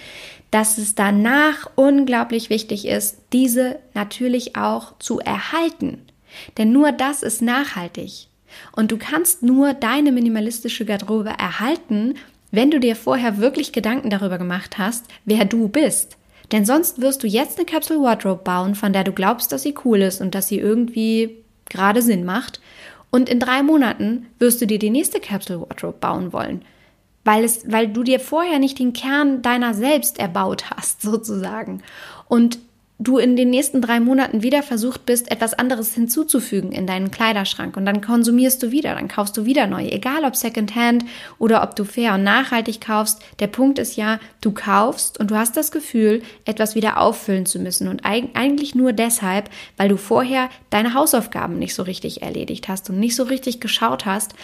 dass 0.52 0.78
es 0.78 0.96
danach 0.96 1.70
unglaublich 1.76 2.50
wichtig 2.50 2.88
ist, 2.88 3.18
diese 3.34 3.78
natürlich 3.94 4.56
auch 4.56 4.98
zu 5.00 5.20
erhalten. 5.20 6.00
Denn 6.58 6.72
nur 6.72 6.94
das 6.94 7.24
ist 7.24 7.42
nachhaltig. 7.42 8.28
Und 8.72 8.92
du 8.92 8.98
kannst 8.98 9.44
nur 9.44 9.74
deine 9.74 10.14
minimalistische 10.14 10.86
Garderobe 10.86 11.32
erhalten, 11.38 12.16
wenn 12.52 12.72
du 12.72 12.80
dir 12.80 12.96
vorher 12.96 13.38
wirklich 13.38 13.74
Gedanken 13.74 14.10
darüber 14.10 14.38
gemacht 14.38 14.78
hast, 14.78 15.06
wer 15.26 15.44
du 15.44 15.68
bist. 15.68 16.18
Denn 16.54 16.66
sonst 16.66 17.02
wirst 17.02 17.24
du 17.24 17.28
jetzt 17.28 17.58
eine 17.58 17.66
Capsule 17.66 18.02
Wardrobe 18.02 18.44
bauen, 18.44 18.76
von 18.76 18.94
der 18.94 19.04
du 19.04 19.12
glaubst, 19.12 19.52
dass 19.52 19.64
sie 19.64 19.76
cool 19.84 20.02
ist 20.02 20.22
und 20.22 20.36
dass 20.36 20.48
sie 20.48 20.60
irgendwie 20.60 21.38
gerade 21.70 22.02
Sinn 22.02 22.24
macht. 22.26 22.62
Und 23.12 23.30
in 23.30 23.40
drei 23.40 23.62
Monaten 23.62 24.28
wirst 24.40 24.62
du 24.62 24.66
dir 24.66 24.80
die 24.80 24.90
nächste 24.90 25.20
Capsule 25.20 25.62
Wardrobe 25.62 25.98
bauen 26.00 26.34
wollen. 26.34 26.64
Weil, 27.24 27.44
es, 27.44 27.72
weil 27.72 27.90
du 27.90 28.04
dir 28.04 28.20
vorher 28.20 28.58
nicht 28.58 28.80
den 28.80 28.94
Kern 28.94 29.44
deiner 29.44 29.76
selbst 29.76 30.18
erbaut 30.18 30.72
hast, 30.72 31.02
sozusagen. 31.04 31.84
Und 32.28 32.58
du 33.02 33.18
in 33.18 33.36
den 33.36 33.50
nächsten 33.50 33.82
drei 33.82 34.00
Monaten 34.00 34.44
wieder 34.44 34.62
versucht 34.62 35.08
bist, 35.08 35.32
etwas 35.32 35.56
anderes 35.56 35.96
hinzuzufügen 35.96 36.72
in 36.72 36.86
deinen 36.86 37.10
Kleiderschrank 37.10 37.76
und 37.76 37.86
dann 37.86 38.02
konsumierst 38.02 38.62
du 38.62 38.72
wieder, 38.72 38.94
dann 38.94 39.08
kaufst 39.08 39.36
du 39.38 39.46
wieder 39.46 39.66
neu, 39.66 39.86
egal 39.88 40.24
ob 40.24 40.36
Secondhand 40.36 41.04
oder 41.40 41.64
ob 41.64 41.76
du 41.76 41.84
fair 41.84 42.14
und 42.14 42.24
nachhaltig 42.24 42.80
kaufst. 42.80 43.24
Der 43.40 43.48
Punkt 43.48 43.80
ist 43.80 43.96
ja, 43.96 44.20
du 44.40 44.52
kaufst 44.52 45.20
und 45.20 45.32
du 45.32 45.36
hast 45.36 45.58
das 45.58 45.72
Gefühl, 45.72 46.22
etwas 46.46 46.76
wieder 46.76 47.00
auffüllen 47.00 47.48
zu 47.48 47.58
müssen 47.58 47.88
und 47.88 48.06
eigentlich 48.06 48.76
nur 48.76 48.94
deshalb, 48.94 49.50
weil 49.78 49.90
du 49.90 49.98
vorher 49.98 50.50
deine 50.70 50.94
Hausaufgaben 50.94 51.58
nicht 51.58 51.74
so 51.74 51.82
richtig 51.82 52.22
erledigt 52.22 52.68
hast 52.68 52.90
und 52.92 53.00
nicht 53.00 53.16
so 53.16 53.24
richtig 53.24 53.60
geschaut 53.60 54.06
hast, 54.06 54.36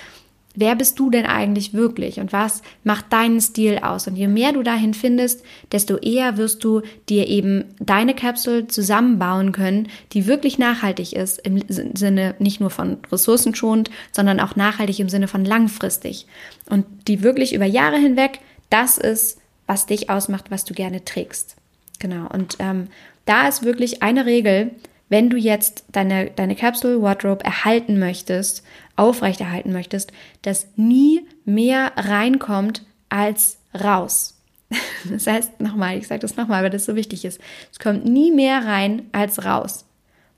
wer 0.58 0.76
bist 0.76 0.98
du 0.98 1.12
denn 1.12 1.26
eigentlich 1.28 1.74
wirklich 1.74 2.20
und 2.20 2.34
was 2.34 2.64
macht 2.84 3.14
deinen 3.14 3.40
Stil 3.40 3.78
aus? 3.78 4.08
Und 4.08 4.16
je 4.16 4.28
mehr 4.28 4.54
du 4.54 4.64
dahin 4.64 4.96
findest, 4.96 5.44
desto 5.72 5.98
eher 5.98 6.38
wirst 6.38 6.64
du 6.64 6.82
dir 7.08 7.28
eben 7.28 7.66
deine 7.80 8.16
Kapsel 8.16 8.68
zusammenbauen 8.68 9.52
können, 9.52 9.88
die 10.14 10.26
wirklich 10.26 10.58
nachhaltig 10.58 11.14
ist, 11.14 11.38
im 11.38 11.62
Sinne 11.70 12.36
nicht 12.40 12.60
nur 12.60 12.72
von 12.72 12.98
ressourcenschonend, 13.12 13.92
sondern 14.12 14.40
auch 14.40 14.56
nachhaltig 14.56 15.00
im 15.00 15.10
Sinne 15.10 15.28
von 15.28 15.46
langfristig. 15.46 16.26
Und 16.70 16.86
die 17.08 17.22
wirklich 17.22 17.54
über 17.54 17.66
Jahre 17.66 17.98
hinweg, 17.98 18.40
das 18.72 18.98
ist, 18.98 19.40
was 19.68 19.86
dich 19.86 20.10
ausmacht, 20.10 20.50
was 20.50 20.66
du 20.66 20.74
gerne 20.74 21.06
trägst. 21.06 21.56
Genau. 22.00 22.28
Und 22.34 22.56
ähm, 22.60 22.88
da 23.26 23.48
ist 23.48 23.64
wirklich 23.64 24.02
eine 24.02 24.26
Regel, 24.26 24.72
wenn 25.10 25.30
du 25.30 25.38
jetzt 25.38 25.86
deine, 25.92 26.32
deine 26.32 26.56
Capsule 26.56 27.02
Wardrobe 27.02 27.46
erhalten 27.46 28.00
möchtest, 28.00 28.64
aufrechterhalten 28.98 29.72
möchtest, 29.72 30.12
dass 30.42 30.68
nie 30.76 31.26
mehr 31.46 31.94
reinkommt 31.96 32.84
als 33.10 33.60
raus. 33.74 34.34
Das 35.10 35.26
heißt, 35.26 35.62
nochmal, 35.62 35.98
ich 35.98 36.08
sage 36.08 36.20
das 36.20 36.36
nochmal, 36.36 36.64
weil 36.64 36.70
das 36.70 36.86
so 36.86 36.96
wichtig 36.96 37.24
ist. 37.24 37.40
Es 37.72 37.80
kommt 37.80 38.04
nie 38.04 38.32
mehr 38.32 38.66
rein 38.66 39.04
als 39.14 39.46
raus. 39.46 39.86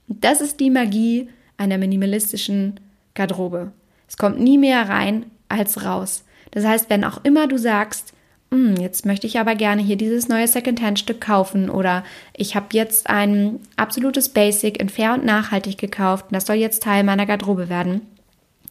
Und 0.07 0.23
das 0.23 0.41
ist 0.41 0.59
die 0.59 0.69
Magie 0.69 1.29
einer 1.57 1.79
minimalistischen 1.79 2.79
Garderobe. 3.15 3.71
Es 4.07 4.17
kommt 4.17 4.39
nie 4.39 4.59
mehr 4.59 4.87
rein 4.87 5.25
als 5.47 5.83
raus. 5.83 6.23
Das 6.51 6.65
heißt, 6.65 6.89
wenn 6.89 7.03
auch 7.03 7.23
immer 7.23 7.47
du 7.47 7.57
sagst, 7.57 8.13
hm, 8.51 8.75
jetzt 8.77 9.05
möchte 9.05 9.27
ich 9.27 9.39
aber 9.39 9.55
gerne 9.55 9.81
hier 9.81 9.95
dieses 9.95 10.27
neue 10.27 10.47
Secondhand-Stück 10.47 11.21
kaufen 11.21 11.69
oder 11.69 12.03
ich 12.35 12.55
habe 12.55 12.67
jetzt 12.71 13.09
ein 13.09 13.59
absolutes 13.75 14.29
Basic 14.29 14.79
in 14.79 14.89
fair 14.89 15.13
und 15.13 15.25
nachhaltig 15.25 15.77
gekauft 15.77 16.25
und 16.29 16.33
das 16.33 16.47
soll 16.47 16.55
jetzt 16.55 16.81
Teil 16.81 17.03
meiner 17.03 17.27
Garderobe 17.27 17.69
werden, 17.69 18.01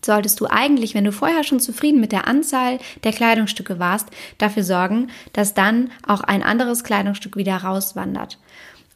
solltest 0.05 0.41
du 0.41 0.47
eigentlich, 0.47 0.95
wenn 0.95 1.05
du 1.05 1.13
vorher 1.13 1.45
schon 1.45 1.61
zufrieden 1.61 2.01
mit 2.01 2.13
der 2.13 2.27
Anzahl 2.27 2.79
der 3.05 3.13
Kleidungsstücke 3.13 3.79
warst, 3.79 4.09
dafür 4.39 4.63
sorgen, 4.63 5.11
dass 5.33 5.55
dann 5.55 5.91
auch 6.07 6.21
ein 6.21 6.43
anderes 6.43 6.85
Kleidungsstück 6.85 7.37
wieder 7.37 7.57
rauswandert. 7.57 8.39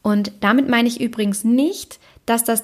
Und 0.03 0.33
damit 0.41 0.69
meine 0.69 0.89
ich 0.89 1.01
übrigens 1.01 1.45
nicht, 1.45 1.99
dass 2.27 2.45
das 2.45 2.63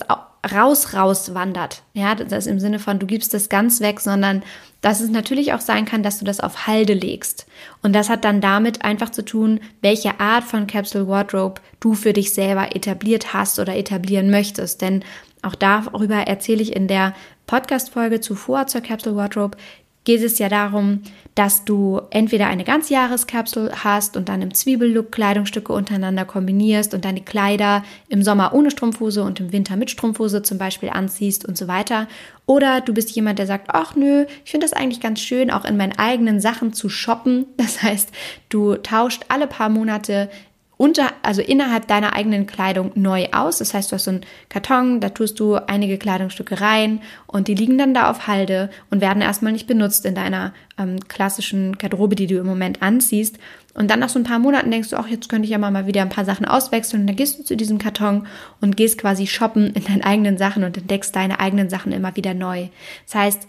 raus, 0.53 0.95
raus 0.95 1.35
wandert. 1.35 1.83
Ja, 1.93 2.15
das 2.15 2.33
ist 2.33 2.47
im 2.47 2.61
Sinne 2.61 2.79
von, 2.79 2.99
du 2.99 3.07
gibst 3.07 3.35
das 3.35 3.49
ganz 3.49 3.81
weg, 3.81 4.01
sondern 4.01 4.43
dass 4.81 5.01
es 5.01 5.11
natürlich 5.11 5.53
auch 5.53 5.61
sein 5.61 5.85
kann, 5.85 6.03
dass 6.03 6.21
du 6.21 6.25
das 6.25 6.41
auf 6.41 6.67
Halde 6.67 6.95
legst. 6.95 7.47
Und 7.83 7.93
das 7.93 8.09
hat 8.09 8.25
dann 8.25 8.41
damit 8.41 8.85
einfach 8.85 9.11
zu 9.11 9.25
tun, 9.25 9.61
welche 9.81 10.21
Art 10.21 10.45
von 10.45 10.69
Capsule 10.69 11.09
Wardrobe 11.09 11.61
du 11.81 11.95
für 11.95 12.13
dich 12.13 12.33
selber 12.33 12.77
etabliert 12.77 13.35
hast 13.35 13.59
oder 13.59 13.77
etablieren 13.77 14.31
möchtest. 14.31 14.81
Denn 14.81 15.05
auch 15.43 15.57
darüber 15.57 16.17
erzähle 16.17 16.63
ich 16.63 16.75
in 16.75 16.87
der 16.87 17.15
Podcast-Folge 17.49 18.21
zuvor 18.21 18.69
zur 18.69 18.83
Capsule 18.83 19.17
Wardrobe 19.17 19.57
geht 20.05 20.23
es 20.23 20.39
ja 20.39 20.49
darum, 20.49 21.03
dass 21.35 21.67
du 21.67 22.01
entweder 22.11 22.47
eine 22.47 22.65
Ganzjahreskapsel 22.65 23.71
hast 23.85 24.17
und 24.17 24.31
dann 24.31 24.41
im 24.41 24.55
Zwiebellook 24.55 25.13
Kleidungsstücke 25.13 25.71
untereinander 25.73 26.25
kombinierst 26.25 26.95
und 26.95 27.05
deine 27.05 27.21
Kleider 27.21 27.85
im 28.09 28.23
Sommer 28.23 28.55
ohne 28.55 28.71
Strumpfhose 28.71 29.23
und 29.23 29.39
im 29.39 29.53
Winter 29.53 29.77
mit 29.77 29.91
Strumpfhose 29.91 30.43
zum 30.43 30.57
Beispiel 30.57 30.89
anziehst 30.89 31.45
und 31.45 31.59
so 31.59 31.69
weiter. 31.69 32.09
Oder 32.47 32.81
du 32.81 32.95
bist 32.95 33.11
jemand, 33.11 33.39
der 33.39 33.47
sagt, 33.47 33.67
ach 33.69 33.97
nö, 33.97 34.25
ich 34.45 34.51
finde 34.51 34.67
das 34.67 34.73
eigentlich 34.73 35.01
ganz 35.01 35.21
schön, 35.21 35.51
auch 35.51 35.67
in 35.67 35.77
meinen 35.77 35.99
eigenen 35.99 36.41
Sachen 36.41 36.73
zu 36.73 36.89
shoppen. 36.89 37.45
Das 37.59 37.83
heißt, 37.83 38.11
du 38.49 38.77
tauscht 38.77 39.27
alle 39.29 39.47
paar 39.47 39.69
Monate 39.69 40.31
unter, 40.79 41.13
also 41.23 41.43
innerhalb 41.43 41.89
deiner 41.89 42.15
eigenen 42.15 42.47
Kleidung 42.47 42.93
neu 42.95 43.27
aus. 43.33 43.59
Das 43.59 43.75
heißt, 43.75 43.91
du 43.91 43.97
hast 43.97 44.05
so 44.05 44.13
einen 44.13 44.23
Karton, 44.49 45.01
da 45.01 45.11
tust 45.11 45.39
du 45.41 45.57
einige 45.57 45.99
Kleidungsstücke 45.99 46.61
rein 46.61 47.01
und 47.27 47.49
die 47.49 47.55
liegen 47.55 47.77
dann 47.77 47.93
da 47.93 48.09
auf 48.09 48.29
Halde 48.29 48.71
und 48.89 49.01
werden 49.01 49.21
erstmal 49.21 49.53
nicht 49.53 49.67
benutzt 49.67 50.07
in 50.07 50.15
deiner 50.15 50.55
ähm, 50.79 51.01
klassischen 51.09 51.77
Garderobe, 51.77 52.15
die 52.15 52.29
du 52.29 52.39
im 52.39 52.47
Moment 52.47 52.81
anziehst. 52.81 53.39
Und 53.75 53.91
dann 53.91 53.99
nach 53.99 54.09
so 54.09 54.21
ein 54.21 54.25
paar 54.25 54.39
Monaten 54.39 54.71
denkst 54.71 54.91
du, 54.91 54.97
ach, 54.97 55.09
jetzt 55.09 55.29
könnte 55.29 55.47
ich 55.47 55.51
ja 55.51 55.59
mal 55.59 55.87
wieder 55.89 56.03
ein 56.03 56.09
paar 56.09 56.25
Sachen 56.25 56.47
auswechseln. 56.47 57.03
Und 57.03 57.07
dann 57.09 57.17
gehst 57.17 57.39
du 57.39 57.45
zu 57.45 57.57
diesem 57.57 57.79
Karton 57.79 58.29
und 58.61 58.77
gehst 58.77 58.99
quasi 58.99 59.27
shoppen 59.27 59.75
in 59.75 59.85
deinen 59.85 60.03
eigenen 60.03 60.39
Sachen 60.39 60.63
und 60.63 60.77
entdeckst 60.77 61.15
deine 61.15 61.41
eigenen 61.41 61.71
Sachen 61.71 61.91
immer 61.91 62.15
wieder 62.15 62.35
neu. 62.35 62.69
Das 63.07 63.17
heißt, 63.17 63.47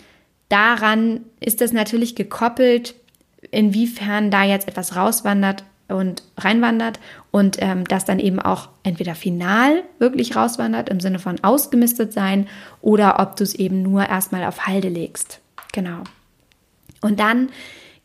daran 0.49 1.21
ist 1.39 1.61
es 1.61 1.73
natürlich 1.73 2.15
gekoppelt, 2.15 2.95
inwiefern 3.51 4.31
da 4.31 4.43
jetzt 4.43 4.67
etwas 4.67 4.95
rauswandert 4.95 5.63
und 5.89 6.23
reinwandert 6.37 6.99
und 7.31 7.57
ähm, 7.59 7.85
das 7.85 8.05
dann 8.05 8.19
eben 8.19 8.39
auch 8.39 8.69
entweder 8.83 9.15
final 9.15 9.83
wirklich 9.97 10.35
rauswandert 10.35 10.89
im 10.89 10.99
Sinne 10.99 11.19
von 11.19 11.43
ausgemistet 11.43 12.13
sein 12.13 12.47
oder 12.81 13.19
ob 13.19 13.35
du 13.35 13.43
es 13.43 13.55
eben 13.55 13.81
nur 13.81 14.07
erstmal 14.07 14.43
auf 14.45 14.67
Halde 14.67 14.89
legst. 14.89 15.39
Genau. 15.73 16.03
Und 17.01 17.19
dann 17.19 17.49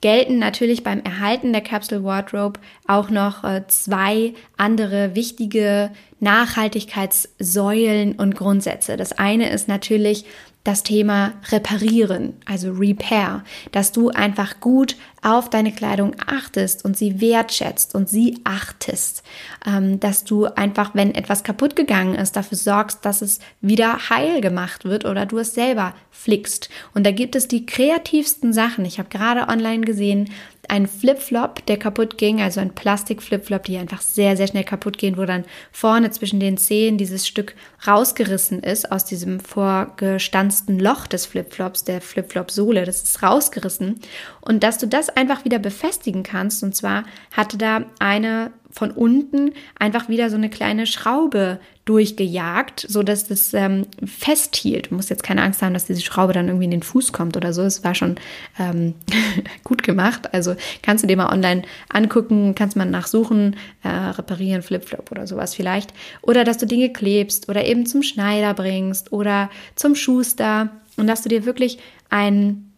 gelten 0.01 0.39
natürlich 0.39 0.85
beim 0.85 1.01
Erhalten 1.01 1.53
der 1.53 1.63
Capsule 1.63 2.05
Wardrobe 2.05 2.61
auch 2.87 3.09
noch 3.09 3.43
äh, 3.43 3.63
zwei 3.69 4.35
andere 4.59 5.15
wichtige 5.15 5.91
Nachhaltigkeitssäulen 6.21 8.13
und 8.13 8.37
Grundsätze. 8.37 8.99
Das 8.99 9.13
eine 9.13 9.49
ist 9.49 9.67
natürlich 9.67 10.27
das 10.63 10.83
Thema 10.83 11.33
Reparieren, 11.51 12.35
also 12.47 12.73
Repair, 12.73 13.45
dass 13.73 13.93
du 13.93 14.11
einfach 14.11 14.61
gut 14.61 14.97
auf 15.25 15.49
deine 15.49 15.73
Kleidung 15.73 16.15
achtest 16.27 16.85
und 16.85 16.97
sie 16.97 17.21
wertschätzt 17.21 17.95
und 17.95 18.09
sie 18.09 18.41
achtest, 18.45 19.23
ähm, 19.67 19.99
dass 19.99 20.25
du 20.25 20.45
einfach, 20.45 20.95
wenn 20.95 21.15
etwas 21.15 21.43
kaputt 21.43 21.75
gegangen 21.75 22.15
ist, 22.15 22.37
dafür 22.37 22.59
sorgst, 22.59 23.05
dass 23.05 23.23
es 23.23 23.41
wieder 23.61 24.11
heil 24.11 24.41
gemacht 24.41 24.85
wird 24.85 25.07
oder 25.07 25.25
du 25.27 25.39
es 25.39 25.55
selber 25.55 25.95
flickst. 26.11 26.69
Und 26.95 27.05
da 27.05 27.11
gibt 27.11 27.37
es 27.37 27.49
die 27.49 27.67
kreativsten 27.67 28.53
Sachen. 28.53 28.85
Ich 28.85 28.99
habe 28.99 29.09
gerade 29.09 29.49
online 29.49 29.85
gesehen, 29.85 30.31
ein 30.69 30.87
Flipflop, 30.87 31.65
der 31.67 31.79
kaputt 31.79 32.19
ging, 32.19 32.41
also 32.41 32.61
ein 32.61 32.75
Plastik-Flipflop, 32.75 33.65
die 33.65 33.79
einfach 33.79 34.01
sehr, 34.01 34.37
sehr 34.37 34.47
schnell 34.47 34.65
kaputt 34.65 34.99
gehen, 34.99 35.17
wo 35.17 35.25
dann 35.25 35.45
vorne 35.73 36.11
zwischen 36.11 36.41
den 36.41 36.57
Zehen 36.57 36.99
dieses 36.99 37.27
Stück 37.27 37.55
rausgerissen 37.87 38.63
ist 38.63 38.91
aus 38.91 39.05
diesem 39.05 39.41
vorgestanzten 39.41 40.79
Loch 40.79 41.07
des 41.07 41.27
Flipflops, 41.27 41.85
der 41.85 42.01
Flipflop-Sohle, 42.01 42.85
das 42.85 43.03
ist 43.03 43.23
rausgerissen. 43.23 44.01
Und 44.41 44.63
dass 44.63 44.79
du 44.79 44.87
das 44.87 45.14
einfach 45.17 45.45
wieder 45.45 45.59
befestigen 45.59 46.23
kannst. 46.23 46.63
Und 46.63 46.75
zwar 46.75 47.05
hatte 47.33 47.59
da 47.59 47.85
eine 47.99 48.53
von 48.75 48.91
unten 48.91 49.53
einfach 49.79 50.09
wieder 50.09 50.31
so 50.31 50.37
eine 50.37 50.51
kleine 50.51 50.89
Schraube 50.89 51.61
durchgejagt, 51.85 52.85
so 52.89 53.05
dass 53.05 53.29
das 53.29 53.55
ähm, 53.55 53.87
festhielt. 54.05 54.91
Du 54.91 54.97
musst 54.97 55.11
jetzt 55.11 55.23
keine 55.23 55.43
Angst 55.43 55.63
haben, 55.63 55.75
dass 55.75 55.85
diese 55.85 56.01
Schraube 56.01 56.33
dann 56.33 56.49
irgendwie 56.49 56.65
in 56.65 56.73
den 56.73 56.83
Fuß 56.83 57.13
kommt 57.13 57.37
oder 57.37 57.53
so. 57.53 57.63
Es 57.63 57.85
war 57.85 57.95
schon 57.95 58.17
ähm, 58.59 58.95
gut 59.65 59.85
gemacht. 59.85 60.35
Also 60.35 60.57
kannst 60.83 61.05
du 61.05 61.09
dir 61.09 61.17
mal 61.17 61.33
online 61.33 61.63
angucken, 61.89 62.57
kannst 62.57 62.75
mal 62.77 62.85
nachsuchen, 62.85 63.55
äh, 63.85 63.89
reparieren, 63.89 64.63
Flipflop 64.63 65.13
oder 65.13 65.29
sowas 65.29 65.55
vielleicht. 65.55 65.95
Oder 66.23 66.43
dass 66.43 66.59
du 66.59 66.67
Dinge 66.67 66.93
klebst 66.93 67.49
oder 67.49 67.65
eben 67.65 67.87
zum 67.87 68.03
Schneider 68.03 68.55
bringst 68.55 69.13
oder 69.13 69.51
zum 69.77 69.95
Schuster 69.95 70.71
und 70.97 71.07
dass 71.07 71.23
du 71.23 71.29
dir 71.29 71.45
wirklich 71.45 71.79
ein 72.11 72.74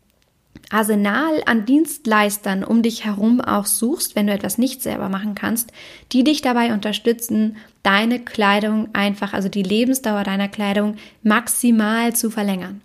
Arsenal 0.71 1.43
an 1.47 1.65
Dienstleistern 1.65 2.65
um 2.65 2.83
dich 2.83 3.05
herum 3.05 3.41
auch 3.41 3.67
suchst, 3.67 4.17
wenn 4.17 4.27
du 4.27 4.33
etwas 4.33 4.59
nicht 4.59 4.83
selber 4.83 5.09
machen 5.09 5.35
kannst, 5.35 5.73
die 6.13 6.25
dich 6.25 6.43
dabei 6.43 6.73
unterstützen, 6.73 7.57
deine 7.83 8.19
Kleidung 8.19 8.89
einfach, 8.93 9.33
also 9.33 9.49
die 9.49 9.63
Lebensdauer 9.63 10.25
deiner 10.25 10.49
Kleidung 10.49 10.97
maximal 11.23 12.17
zu 12.17 12.31
verlängern. 12.31 12.81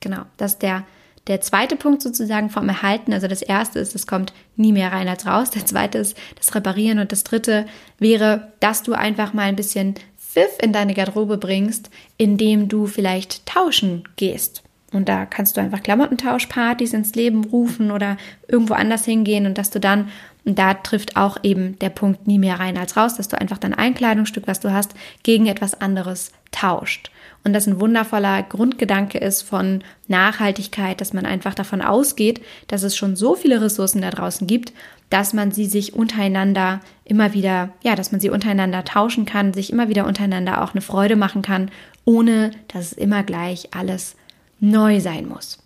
Genau, 0.00 0.22
das 0.38 0.52
ist 0.52 0.62
der, 0.62 0.84
der 1.26 1.40
zweite 1.40 1.76
Punkt 1.76 2.00
sozusagen 2.00 2.48
vom 2.48 2.68
Erhalten. 2.68 3.12
Also 3.12 3.28
das 3.28 3.42
erste 3.42 3.80
ist, 3.80 3.94
es 3.94 4.06
kommt 4.06 4.32
nie 4.56 4.72
mehr 4.72 4.92
rein 4.92 5.08
als 5.08 5.26
raus. 5.26 5.50
Der 5.50 5.66
zweite 5.66 5.98
ist 5.98 6.16
das 6.36 6.54
Reparieren 6.54 6.98
und 6.98 7.12
das 7.12 7.24
dritte 7.24 7.66
wäre, 7.98 8.52
dass 8.60 8.82
du 8.82 8.94
einfach 8.94 9.34
mal 9.34 9.42
ein 9.42 9.56
bisschen 9.56 9.94
Pfiff 10.16 10.58
in 10.62 10.72
deine 10.72 10.94
Garderobe 10.94 11.38
bringst, 11.38 11.90
indem 12.16 12.68
du 12.68 12.86
vielleicht 12.86 13.44
tauschen 13.46 14.04
gehst. 14.16 14.62
Und 14.92 15.08
da 15.08 15.26
kannst 15.26 15.56
du 15.56 15.60
einfach 15.60 15.82
Klamottentauschpartys 15.82 16.92
ins 16.92 17.14
Leben 17.14 17.44
rufen 17.44 17.90
oder 17.90 18.16
irgendwo 18.46 18.74
anders 18.74 19.04
hingehen 19.04 19.46
und 19.46 19.58
dass 19.58 19.70
du 19.70 19.80
dann, 19.80 20.08
und 20.44 20.58
da 20.58 20.74
trifft 20.74 21.16
auch 21.16 21.38
eben 21.42 21.78
der 21.80 21.90
Punkt 21.90 22.26
nie 22.28 22.38
mehr 22.38 22.60
rein 22.60 22.78
als 22.78 22.96
raus, 22.96 23.16
dass 23.16 23.28
du 23.28 23.38
einfach 23.38 23.58
dein 23.58 23.74
Einkleidungsstück, 23.74 24.46
was 24.46 24.60
du 24.60 24.72
hast, 24.72 24.94
gegen 25.24 25.46
etwas 25.46 25.80
anderes 25.80 26.30
tauscht. 26.52 27.10
Und 27.42 27.52
das 27.52 27.66
ein 27.66 27.80
wundervoller 27.80 28.42
Grundgedanke 28.42 29.18
ist 29.18 29.42
von 29.42 29.82
Nachhaltigkeit, 30.08 31.00
dass 31.00 31.12
man 31.12 31.26
einfach 31.26 31.54
davon 31.54 31.80
ausgeht, 31.80 32.40
dass 32.66 32.82
es 32.82 32.96
schon 32.96 33.14
so 33.14 33.34
viele 33.34 33.60
Ressourcen 33.60 34.02
da 34.02 34.10
draußen 34.10 34.46
gibt, 34.46 34.72
dass 35.10 35.32
man 35.32 35.52
sie 35.52 35.66
sich 35.66 35.94
untereinander 35.94 36.80
immer 37.04 37.34
wieder, 37.34 37.70
ja, 37.82 37.94
dass 37.94 38.10
man 38.10 38.20
sie 38.20 38.30
untereinander 38.30 38.84
tauschen 38.84 39.26
kann, 39.26 39.54
sich 39.54 39.72
immer 39.72 39.88
wieder 39.88 40.06
untereinander 40.06 40.62
auch 40.62 40.74
eine 40.74 40.80
Freude 40.80 41.14
machen 41.14 41.42
kann, 41.42 41.70
ohne 42.04 42.50
dass 42.68 42.86
es 42.86 42.92
immer 42.94 43.22
gleich 43.22 43.68
alles 43.72 44.16
neu 44.60 45.00
sein 45.00 45.28
muss. 45.28 45.58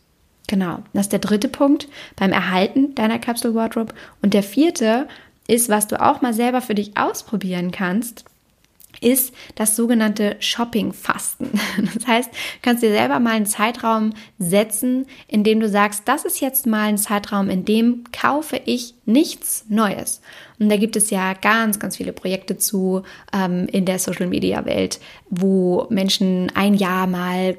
Genau, 0.47 0.81
das 0.93 1.03
ist 1.03 1.13
der 1.13 1.21
dritte 1.21 1.49
Punkt 1.49 1.89
beim 2.17 2.33
Erhalten 2.33 2.95
deiner 2.97 3.19
Capsule 3.19 3.55
Wardrobe. 3.55 3.95
Und 4.21 4.35
der 4.35 4.43
vierte 4.43 5.07
ist, 5.47 5.69
was 5.69 5.87
du 5.87 6.01
auch 6.01 6.23
mal 6.23 6.35
selber 6.35 6.61
für 6.61 6.75
dich 6.75 6.97
ausprobieren 6.97 7.71
kannst, 7.71 8.25
ist 9.01 9.33
das 9.55 9.77
sogenannte 9.77 10.37
Shopping-Fasten. 10.41 11.51
Das 11.95 12.07
heißt, 12.07 12.31
du 12.31 12.37
kannst 12.63 12.83
dir 12.83 12.91
selber 12.91 13.21
mal 13.21 13.33
einen 13.33 13.47
Zeitraum 13.47 14.13
setzen, 14.39 15.07
in 15.29 15.45
dem 15.45 15.61
du 15.61 15.69
sagst, 15.69 16.03
das 16.07 16.25
ist 16.25 16.41
jetzt 16.41 16.67
mal 16.67 16.89
ein 16.89 16.99
Zeitraum, 16.99 17.49
in 17.49 17.65
dem 17.65 18.05
kaufe 18.13 18.61
ich 18.65 18.95
nichts 19.07 19.65
Neues. 19.69 20.21
Und 20.59 20.69
da 20.69 20.77
gibt 20.77 20.97
es 20.97 21.11
ja 21.11 21.33
ganz, 21.35 21.79
ganz 21.79 21.97
viele 21.97 22.13
Projekte 22.13 22.59
zu 22.59 23.03
ähm, 23.33 23.67
in 23.71 23.87
der 23.87 23.99
Social-Media-Welt, 23.99 25.01
wo 25.31 25.87
Menschen 25.89 26.53
ein 26.55 26.75
Jahr 26.75 27.07
mal 27.07 27.57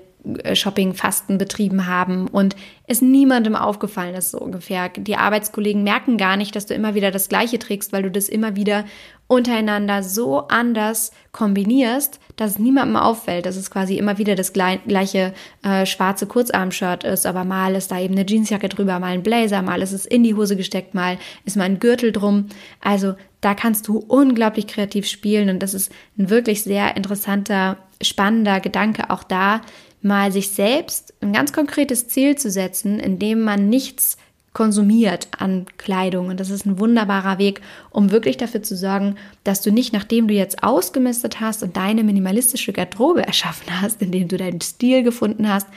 Shopping-Fasten 0.53 1.37
betrieben 1.37 1.87
haben 1.87 2.27
und 2.27 2.55
es 2.85 3.01
niemandem 3.01 3.55
aufgefallen 3.55 4.13
ist, 4.13 4.31
so 4.31 4.39
ungefähr. 4.39 4.89
Die 4.89 5.15
Arbeitskollegen 5.15 5.83
merken 5.83 6.17
gar 6.17 6.37
nicht, 6.37 6.55
dass 6.55 6.67
du 6.67 6.75
immer 6.75 6.93
wieder 6.93 7.09
das 7.09 7.27
Gleiche 7.27 7.57
trägst, 7.57 7.91
weil 7.91 8.03
du 8.03 8.11
das 8.11 8.29
immer 8.29 8.55
wieder 8.55 8.85
untereinander 9.27 10.03
so 10.03 10.47
anders 10.49 11.11
kombinierst, 11.31 12.19
dass 12.35 12.51
es 12.51 12.59
niemandem 12.59 12.97
auffällt, 12.97 13.45
dass 13.45 13.55
es 13.55 13.71
quasi 13.71 13.97
immer 13.97 14.17
wieder 14.17 14.35
das 14.35 14.51
gleiche 14.51 15.33
äh, 15.63 15.85
schwarze 15.85 16.27
Kurzarm-Shirt 16.27 17.05
ist, 17.05 17.25
aber 17.25 17.45
mal 17.45 17.73
ist 17.75 17.91
da 17.91 17.99
eben 17.99 18.13
eine 18.13 18.25
Jeansjacke 18.25 18.67
drüber, 18.67 18.99
mal 18.99 19.13
ein 19.13 19.23
Blazer, 19.23 19.61
mal 19.61 19.81
ist 19.81 19.93
es 19.93 20.05
in 20.05 20.23
die 20.23 20.35
Hose 20.35 20.57
gesteckt, 20.57 20.93
mal 20.93 21.17
ist 21.45 21.55
mal 21.55 21.63
ein 21.63 21.79
Gürtel 21.79 22.11
drum. 22.11 22.47
Also 22.81 23.15
da 23.39 23.55
kannst 23.55 23.87
du 23.87 23.97
unglaublich 23.97 24.67
kreativ 24.67 25.07
spielen 25.07 25.49
und 25.49 25.59
das 25.59 25.73
ist 25.73 25.91
ein 26.17 26.29
wirklich 26.29 26.63
sehr 26.63 26.97
interessanter, 26.97 27.77
spannender 28.01 28.59
Gedanke 28.59 29.09
auch 29.09 29.23
da, 29.23 29.61
mal 30.01 30.31
sich 30.31 30.49
selbst 30.49 31.13
ein 31.21 31.33
ganz 31.33 31.53
konkretes 31.53 32.07
Ziel 32.07 32.37
zu 32.37 32.49
setzen, 32.49 32.99
indem 32.99 33.41
man 33.41 33.69
nichts 33.69 34.17
konsumiert 34.53 35.29
an 35.37 35.65
Kleidung. 35.77 36.27
Und 36.27 36.39
das 36.39 36.49
ist 36.49 36.65
ein 36.65 36.77
wunderbarer 36.77 37.37
Weg, 37.37 37.61
um 37.89 38.11
wirklich 38.11 38.35
dafür 38.35 38.61
zu 38.61 38.75
sorgen, 38.75 39.15
dass 39.43 39.61
du 39.61 39.71
nicht, 39.71 39.93
nachdem 39.93 40.27
du 40.27 40.33
jetzt 40.33 40.63
ausgemistet 40.63 41.39
hast 41.39 41.63
und 41.63 41.77
deine 41.77 42.03
minimalistische 42.03 42.73
Garderobe 42.73 43.23
erschaffen 43.25 43.81
hast, 43.81 44.01
indem 44.01 44.27
du 44.27 44.37
deinen 44.37 44.61
Stil 44.61 45.03
gefunden 45.03 45.47
hast 45.47 45.67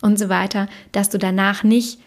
und 0.00 0.18
so 0.18 0.28
weiter, 0.28 0.68
dass 0.92 1.10
du 1.10 1.18
danach 1.18 1.64
nicht 1.64 1.98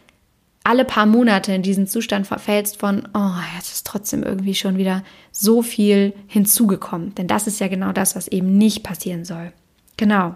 alle 0.63 0.85
paar 0.85 1.05
Monate 1.05 1.53
in 1.53 1.61
diesen 1.61 1.87
Zustand 1.87 2.25
verfällst 2.25 2.79
von, 2.79 3.03
oh, 3.13 3.31
jetzt 3.57 3.73
ist 3.73 3.85
trotzdem 3.85 4.23
irgendwie 4.23 4.55
schon 4.55 4.77
wieder 4.77 5.03
so 5.31 5.61
viel 5.61 6.13
hinzugekommen. 6.27 7.13
Denn 7.15 7.27
das 7.27 7.47
ist 7.47 7.59
ja 7.59 7.67
genau 7.67 7.91
das, 7.91 8.15
was 8.15 8.29
eben 8.29 8.57
nicht 8.57 8.81
passieren 8.81 9.25
soll. 9.25 9.51
Genau. 9.97 10.35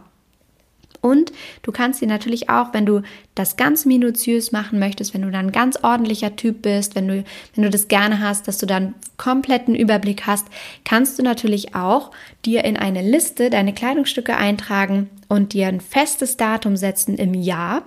Und 1.02 1.32
du 1.62 1.72
kannst 1.72 2.02
dir 2.02 2.08
natürlich 2.08 2.50
auch, 2.50 2.74
wenn 2.74 2.86
du 2.86 3.02
das 3.36 3.58
ganz 3.58 3.86
minutiös 3.86 4.52
machen 4.52 4.80
möchtest, 4.80 5.14
wenn 5.14 5.22
du 5.22 5.32
dann 5.32 5.52
ganz 5.52 5.78
ordentlicher 5.84 6.36
Typ 6.36 6.62
bist, 6.62 6.96
wenn 6.96 7.08
du, 7.08 7.24
wenn 7.56 7.64
du 7.64 7.70
das 7.70 7.88
gerne 7.88 8.20
hast, 8.20 8.48
dass 8.48 8.58
du 8.58 8.66
dann 8.66 8.96
kompletten 9.18 9.76
Überblick 9.76 10.26
hast, 10.26 10.48
kannst 10.84 11.18
du 11.20 11.24
natürlich 11.24 11.76
auch 11.76 12.12
dir 12.46 12.64
in 12.66 12.78
eine 12.78 13.02
Liste 13.02 13.50
deine 13.50 13.74
Kleidungsstücke 13.74 14.36
eintragen 14.36 15.10
und 15.28 15.54
dir 15.54 15.68
ein 15.68 15.82
festes 15.82 16.38
Datum 16.38 16.78
setzen 16.78 17.16
im 17.18 17.34
Jahr 17.34 17.84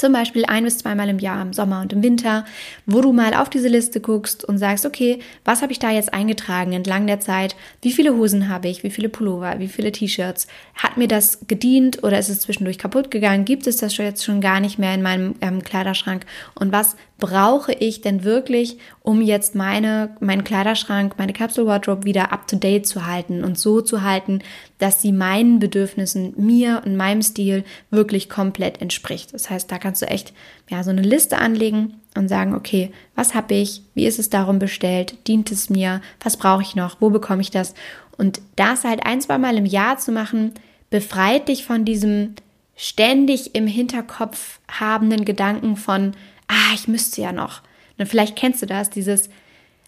zum 0.00 0.12
Beispiel 0.12 0.44
ein 0.46 0.64
bis 0.64 0.78
zweimal 0.78 1.08
im 1.08 1.18
Jahr 1.18 1.40
im 1.42 1.52
Sommer 1.52 1.80
und 1.80 1.92
im 1.92 2.02
Winter, 2.02 2.44
wo 2.86 3.00
du 3.00 3.12
mal 3.12 3.34
auf 3.34 3.50
diese 3.50 3.68
Liste 3.68 4.00
guckst 4.00 4.44
und 4.44 4.58
sagst, 4.58 4.86
okay, 4.86 5.20
was 5.44 5.62
habe 5.62 5.72
ich 5.72 5.78
da 5.78 5.90
jetzt 5.90 6.12
eingetragen 6.12 6.72
entlang 6.72 7.06
der 7.06 7.20
Zeit? 7.20 7.54
Wie 7.82 7.92
viele 7.92 8.16
Hosen 8.16 8.48
habe 8.48 8.68
ich? 8.68 8.82
Wie 8.82 8.90
viele 8.90 9.08
Pullover? 9.08 9.58
Wie 9.58 9.68
viele 9.68 9.92
T-Shirts? 9.92 10.46
Hat 10.74 10.96
mir 10.96 11.08
das 11.08 11.40
gedient 11.46 12.02
oder 12.02 12.18
ist 12.18 12.28
es 12.28 12.40
zwischendurch 12.40 12.78
kaputt 12.78 13.10
gegangen? 13.10 13.44
Gibt 13.44 13.66
es 13.66 13.76
das 13.76 13.96
jetzt 13.96 14.24
schon 14.24 14.40
gar 14.40 14.60
nicht 14.60 14.78
mehr 14.78 14.94
in 14.94 15.02
meinem 15.02 15.34
ähm, 15.40 15.62
Kleiderschrank? 15.62 16.24
Und 16.54 16.72
was 16.72 16.96
brauche 17.18 17.72
ich 17.72 18.00
denn 18.00 18.24
wirklich, 18.24 18.78
um 19.02 19.20
jetzt 19.20 19.54
meine, 19.54 20.16
meinen 20.20 20.42
Kleiderschrank, 20.42 21.14
meine 21.18 21.32
Capsule 21.32 21.66
Wardrobe 21.66 22.04
wieder 22.04 22.32
up 22.32 22.48
to 22.48 22.56
date 22.56 22.86
zu 22.86 23.06
halten 23.06 23.44
und 23.44 23.58
so 23.58 23.82
zu 23.82 24.02
halten, 24.02 24.40
dass 24.80 25.00
sie 25.00 25.12
meinen 25.12 25.58
Bedürfnissen, 25.58 26.32
mir 26.36 26.82
und 26.84 26.96
meinem 26.96 27.22
Stil 27.22 27.64
wirklich 27.90 28.28
komplett 28.28 28.80
entspricht. 28.80 29.32
Das 29.34 29.50
heißt, 29.50 29.70
da 29.70 29.78
kannst 29.78 30.02
du 30.02 30.06
echt 30.06 30.32
ja 30.68 30.82
so 30.82 30.90
eine 30.90 31.02
Liste 31.02 31.38
anlegen 31.38 31.94
und 32.16 32.28
sagen, 32.28 32.54
okay, 32.54 32.90
was 33.14 33.34
habe 33.34 33.54
ich? 33.54 33.82
Wie 33.94 34.06
ist 34.06 34.18
es 34.18 34.30
darum 34.30 34.58
bestellt? 34.58 35.16
Dient 35.28 35.52
es 35.52 35.70
mir? 35.70 36.00
Was 36.24 36.36
brauche 36.36 36.62
ich 36.62 36.74
noch? 36.74 37.00
Wo 37.00 37.10
bekomme 37.10 37.42
ich 37.42 37.50
das? 37.50 37.74
Und 38.16 38.40
das 38.56 38.84
halt 38.84 39.04
ein, 39.04 39.20
zwei 39.20 39.38
Mal 39.38 39.56
im 39.56 39.66
Jahr 39.66 39.98
zu 39.98 40.12
machen, 40.12 40.52
befreit 40.88 41.48
dich 41.48 41.64
von 41.64 41.84
diesem 41.84 42.34
ständig 42.74 43.54
im 43.54 43.66
Hinterkopf 43.66 44.60
habenden 44.70 45.26
Gedanken 45.26 45.76
von, 45.76 46.12
ah, 46.48 46.74
ich 46.74 46.88
müsste 46.88 47.20
ja 47.20 47.32
noch. 47.32 47.60
Und 47.98 48.06
vielleicht 48.06 48.34
kennst 48.34 48.62
du 48.62 48.66
das, 48.66 48.88
dieses, 48.88 49.28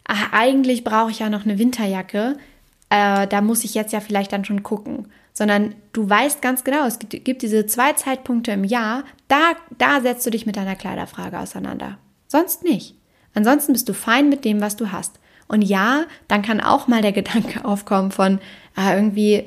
ach, 0.05 0.33
eigentlich 0.33 0.85
brauche 0.85 1.11
ich 1.11 1.20
ja 1.20 1.31
noch 1.31 1.44
eine 1.44 1.59
Winterjacke, 1.59 2.37
äh, 2.92 3.26
da 3.26 3.40
muss 3.40 3.64
ich 3.64 3.74
jetzt 3.74 3.92
ja 3.92 4.00
vielleicht 4.00 4.33
dann 4.33 4.44
schon 4.44 4.62
gucken. 4.62 5.07
Sondern 5.33 5.74
du 5.94 6.09
weißt 6.09 6.42
ganz 6.42 6.62
genau, 6.62 6.85
es 6.87 6.98
gibt, 6.98 7.24
gibt 7.24 7.40
diese 7.40 7.64
zwei 7.64 7.94
Zeitpunkte 7.94 8.52
im 8.52 8.64
Jahr, 8.64 9.05
da, 9.28 9.55
da 9.78 10.02
setzt 10.02 10.26
du 10.26 10.31
dich 10.31 10.44
mit 10.44 10.57
deiner 10.57 10.76
Kleiderfrage 10.76 11.38
auseinander. 11.38 11.96
Sonst 12.28 12.64
nicht. 12.64 12.96
Ansonsten 13.33 13.72
bist 13.72 13.88
du 13.88 13.94
fein 13.94 14.28
mit 14.28 14.44
dem, 14.44 14.61
was 14.61 14.76
du 14.76 14.92
hast. 14.92 15.18
Und 15.48 15.62
ja, 15.62 16.05
dann 16.28 16.42
kann 16.42 16.61
auch 16.61 16.87
mal 16.87 17.00
der 17.00 17.12
Gedanke 17.12 17.64
aufkommen 17.64 18.11
von, 18.11 18.40
ah, 18.74 18.94
irgendwie 18.94 19.46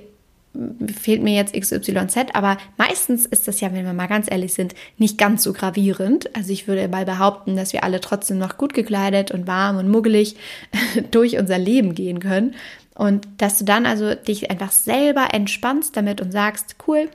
fehlt 0.98 1.22
mir 1.22 1.36
jetzt 1.36 1.54
XYZ, 1.54 2.34
aber 2.34 2.58
meistens 2.78 3.26
ist 3.26 3.48
das 3.48 3.60
ja, 3.60 3.74
wenn 3.74 3.86
wir 3.86 3.94
mal 3.94 4.08
ganz 4.08 4.32
ehrlich 4.32 4.54
sind, 4.54 4.74
nicht 4.98 5.18
ganz 5.18 5.44
so 5.44 5.54
gravierend. 5.54 6.34
Also 6.36 6.52
ich 6.52 6.68
würde 6.68 6.88
mal 6.88 7.06
behaupten, 7.06 7.56
dass 7.56 7.74
wir 7.74 7.84
alle 7.84 8.00
trotzdem 8.00 8.38
noch 8.38 8.58
gut 8.58 8.74
gekleidet 8.74 9.32
und 9.32 9.48
warm 9.48 9.78
und 9.78 9.90
muggelig 9.90 10.38
durch 11.12 11.38
unser 11.38 11.58
Leben 11.58 11.94
gehen 11.94 12.20
können. 12.20 12.56
Und 12.96 13.28
dass 13.38 13.60
du 13.60 13.66
dann 13.66 13.86
also 13.86 14.16
dich 14.16 14.50
einfach 14.50 14.72
selber 14.72 15.34
entspannst 15.34 15.96
damit 15.96 16.22
und 16.22 16.32
sagst, 16.32 16.78
cool, 16.88 17.10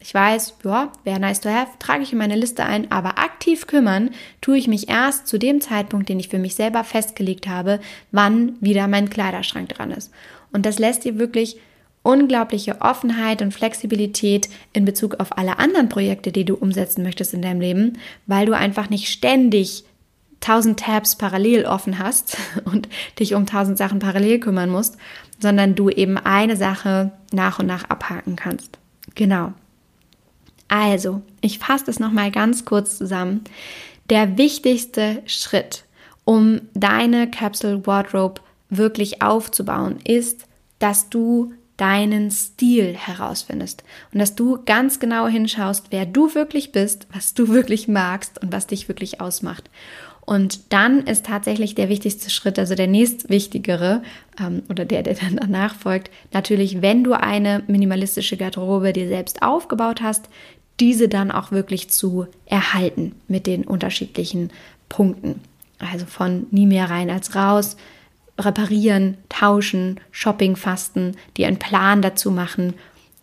ich 0.00 0.14
weiß, 0.14 0.54
ja, 0.64 0.92
wäre 1.02 1.18
nice 1.18 1.40
to 1.40 1.48
have, 1.48 1.72
trage 1.80 2.04
ich 2.04 2.12
in 2.12 2.18
meine 2.18 2.36
Liste 2.36 2.64
ein, 2.64 2.90
aber 2.92 3.18
aktiv 3.18 3.66
kümmern 3.66 4.10
tue 4.40 4.56
ich 4.56 4.68
mich 4.68 4.88
erst 4.88 5.26
zu 5.26 5.38
dem 5.38 5.60
Zeitpunkt, 5.60 6.08
den 6.08 6.20
ich 6.20 6.28
für 6.28 6.38
mich 6.38 6.54
selber 6.54 6.84
festgelegt 6.84 7.48
habe, 7.48 7.80
wann 8.12 8.56
wieder 8.60 8.86
mein 8.86 9.10
Kleiderschrank 9.10 9.68
dran 9.70 9.90
ist. 9.90 10.12
Und 10.52 10.66
das 10.66 10.78
lässt 10.78 11.04
dir 11.04 11.18
wirklich 11.18 11.58
unglaubliche 12.02 12.80
Offenheit 12.80 13.42
und 13.42 13.52
Flexibilität 13.52 14.48
in 14.72 14.84
Bezug 14.84 15.18
auf 15.18 15.36
alle 15.36 15.58
anderen 15.58 15.88
Projekte, 15.88 16.30
die 16.30 16.44
du 16.44 16.54
umsetzen 16.54 17.02
möchtest 17.02 17.34
in 17.34 17.42
deinem 17.42 17.60
Leben, 17.60 17.98
weil 18.26 18.46
du 18.46 18.56
einfach 18.56 18.88
nicht 18.88 19.08
ständig 19.08 19.84
tausend 20.40 20.80
Tabs 20.80 21.16
parallel 21.16 21.66
offen 21.66 21.98
hast 21.98 22.36
und 22.64 22.88
dich 23.18 23.34
um 23.34 23.46
tausend 23.46 23.78
Sachen 23.78 23.98
parallel 23.98 24.40
kümmern 24.40 24.70
musst, 24.70 24.96
sondern 25.40 25.74
du 25.74 25.88
eben 25.88 26.18
eine 26.18 26.56
Sache 26.56 27.12
nach 27.32 27.58
und 27.58 27.66
nach 27.66 27.84
abhaken 27.84 28.36
kannst. 28.36 28.78
Genau. 29.14 29.52
Also, 30.68 31.22
ich 31.40 31.58
fasse 31.58 31.86
das 31.86 31.98
nochmal 31.98 32.30
ganz 32.30 32.64
kurz 32.64 32.98
zusammen. 32.98 33.42
Der 34.10 34.36
wichtigste 34.36 35.22
Schritt, 35.26 35.84
um 36.24 36.60
deine 36.74 37.30
Capsule 37.30 37.86
Wardrobe 37.86 38.40
wirklich 38.68 39.22
aufzubauen, 39.22 39.98
ist, 40.04 40.44
dass 40.78 41.08
du 41.08 41.52
deinen 41.78 42.30
Stil 42.30 42.94
herausfindest 42.94 43.84
und 44.12 44.18
dass 44.18 44.34
du 44.34 44.58
ganz 44.66 44.98
genau 44.98 45.28
hinschaust, 45.28 45.86
wer 45.90 46.06
du 46.06 46.34
wirklich 46.34 46.72
bist, 46.72 47.06
was 47.12 47.34
du 47.34 47.48
wirklich 47.54 47.88
magst 47.88 48.42
und 48.42 48.52
was 48.52 48.66
dich 48.66 48.88
wirklich 48.88 49.20
ausmacht. 49.20 49.70
Und 50.28 50.74
dann 50.74 51.04
ist 51.06 51.24
tatsächlich 51.24 51.74
der 51.74 51.88
wichtigste 51.88 52.28
Schritt, 52.28 52.58
also 52.58 52.74
der 52.74 52.86
nächstwichtigere 52.86 54.02
ähm, 54.38 54.62
oder 54.68 54.84
der, 54.84 55.02
der 55.02 55.14
dann 55.14 55.36
danach 55.36 55.74
folgt, 55.74 56.10
natürlich, 56.34 56.82
wenn 56.82 57.02
du 57.02 57.14
eine 57.14 57.62
minimalistische 57.66 58.36
Garderobe 58.36 58.92
dir 58.92 59.08
selbst 59.08 59.40
aufgebaut 59.40 60.02
hast, 60.02 60.28
diese 60.80 61.08
dann 61.08 61.30
auch 61.30 61.50
wirklich 61.50 61.88
zu 61.88 62.26
erhalten 62.44 63.14
mit 63.26 63.46
den 63.46 63.64
unterschiedlichen 63.64 64.50
Punkten. 64.90 65.40
Also 65.78 66.04
von 66.04 66.46
nie 66.50 66.66
mehr 66.66 66.90
rein 66.90 67.08
als 67.08 67.34
raus, 67.34 67.78
reparieren, 68.38 69.16
tauschen, 69.30 69.98
Shopping 70.10 70.56
fasten, 70.56 71.16
dir 71.38 71.46
einen 71.46 71.58
Plan 71.58 72.02
dazu 72.02 72.30
machen, 72.30 72.74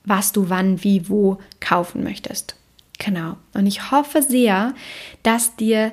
was 0.05 0.31
du 0.31 0.49
wann, 0.49 0.83
wie, 0.83 1.07
wo 1.07 1.37
kaufen 1.59 2.03
möchtest. 2.03 2.55
Genau. 2.97 3.37
Und 3.53 3.67
ich 3.67 3.91
hoffe 3.91 4.23
sehr, 4.23 4.73
dass 5.21 5.55
dir 5.55 5.91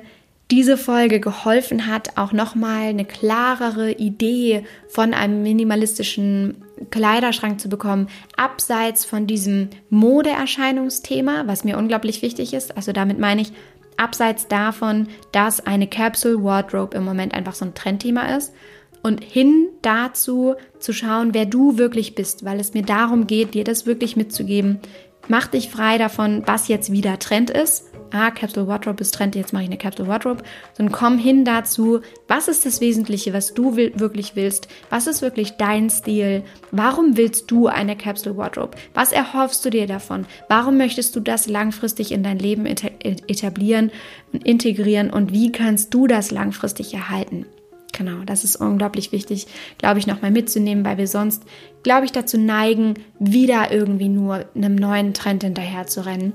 diese 0.51 0.77
Folge 0.77 1.19
geholfen 1.19 1.87
hat, 1.87 2.17
auch 2.17 2.31
nochmal 2.31 2.87
eine 2.87 3.05
klarere 3.05 3.91
Idee 3.91 4.65
von 4.87 5.13
einem 5.13 5.41
minimalistischen 5.41 6.63
Kleiderschrank 6.91 7.59
zu 7.59 7.69
bekommen, 7.69 8.07
abseits 8.35 9.05
von 9.05 9.25
diesem 9.25 9.69
Modeerscheinungsthema, 9.89 11.43
was 11.47 11.63
mir 11.63 11.77
unglaublich 11.77 12.21
wichtig 12.21 12.53
ist. 12.53 12.75
Also 12.75 12.91
damit 12.91 13.19
meine 13.19 13.41
ich, 13.41 13.53
abseits 13.97 14.47
davon, 14.47 15.07
dass 15.31 15.65
eine 15.65 15.87
Capsule 15.87 16.43
Wardrobe 16.43 16.97
im 16.97 17.05
Moment 17.05 17.33
einfach 17.33 17.55
so 17.55 17.65
ein 17.65 17.73
Trendthema 17.73 18.35
ist 18.35 18.53
und 19.01 19.23
hin 19.23 19.67
dazu 19.81 20.55
zu 20.79 20.93
schauen, 20.93 21.33
wer 21.33 21.45
du 21.45 21.77
wirklich 21.77 22.15
bist, 22.15 22.43
weil 22.43 22.59
es 22.59 22.73
mir 22.73 22.83
darum 22.83 23.27
geht, 23.27 23.53
dir 23.53 23.63
das 23.63 23.85
wirklich 23.85 24.15
mitzugeben. 24.15 24.79
Mach 25.27 25.47
dich 25.47 25.69
frei 25.69 25.97
davon, 25.97 26.43
was 26.45 26.67
jetzt 26.67 26.91
wieder 26.91 27.17
Trend 27.19 27.49
ist 27.49 27.92
ah, 28.13 28.31
Capsule 28.31 28.67
Wardrobe 28.67 29.01
ist 29.01 29.13
Trend, 29.13 29.35
jetzt 29.35 29.53
mache 29.53 29.63
ich 29.63 29.69
eine 29.69 29.77
Capsule 29.77 30.07
Wardrobe, 30.07 30.43
sondern 30.77 30.93
komm 30.93 31.17
hin 31.17 31.45
dazu, 31.45 32.01
was 32.27 32.47
ist 32.47 32.65
das 32.65 32.81
Wesentliche, 32.81 33.33
was 33.33 33.53
du 33.53 33.75
will, 33.75 33.91
wirklich 33.95 34.35
willst, 34.35 34.67
was 34.89 35.07
ist 35.07 35.21
wirklich 35.21 35.57
dein 35.57 35.89
Stil, 35.89 36.43
warum 36.71 37.17
willst 37.17 37.49
du 37.51 37.67
eine 37.67 37.95
Capsule 37.95 38.37
Wardrobe, 38.37 38.77
was 38.93 39.11
erhoffst 39.11 39.65
du 39.65 39.69
dir 39.69 39.87
davon, 39.87 40.25
warum 40.49 40.77
möchtest 40.77 41.15
du 41.15 41.19
das 41.19 41.47
langfristig 41.47 42.11
in 42.11 42.23
dein 42.23 42.39
Leben 42.39 42.65
etablieren 42.65 43.91
und 44.31 44.45
integrieren? 44.45 45.09
Und 45.09 45.31
wie 45.31 45.51
kannst 45.51 45.93
du 45.93 46.07
das 46.07 46.31
langfristig 46.31 46.93
erhalten. 46.93 47.45
Genau, 47.91 48.23
das 48.25 48.43
ist 48.43 48.55
unglaublich 48.55 49.11
wichtig, 49.11 49.47
glaube 49.77 49.99
ich, 49.99 50.07
nochmal 50.07 50.31
mitzunehmen, 50.31 50.83
weil 50.83 50.97
wir 50.97 51.07
sonst, 51.07 51.43
glaube 51.83 52.05
ich, 52.05 52.11
dazu 52.11 52.39
neigen, 52.39 52.95
wieder 53.19 53.71
irgendwie 53.71 54.09
nur 54.09 54.45
einem 54.55 54.75
neuen 54.75 55.13
Trend 55.13 55.43
hinterher 55.43 55.85
zu 55.85 56.03
rennen 56.03 56.33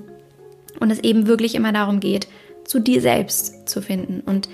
und 0.80 0.90
es 0.90 1.00
eben 1.00 1.26
wirklich 1.26 1.54
immer 1.54 1.72
darum 1.72 2.00
geht, 2.00 2.28
zu 2.64 2.78
dir 2.80 3.00
selbst 3.00 3.68
zu 3.68 3.80
finden 3.80 4.20
und 4.20 4.48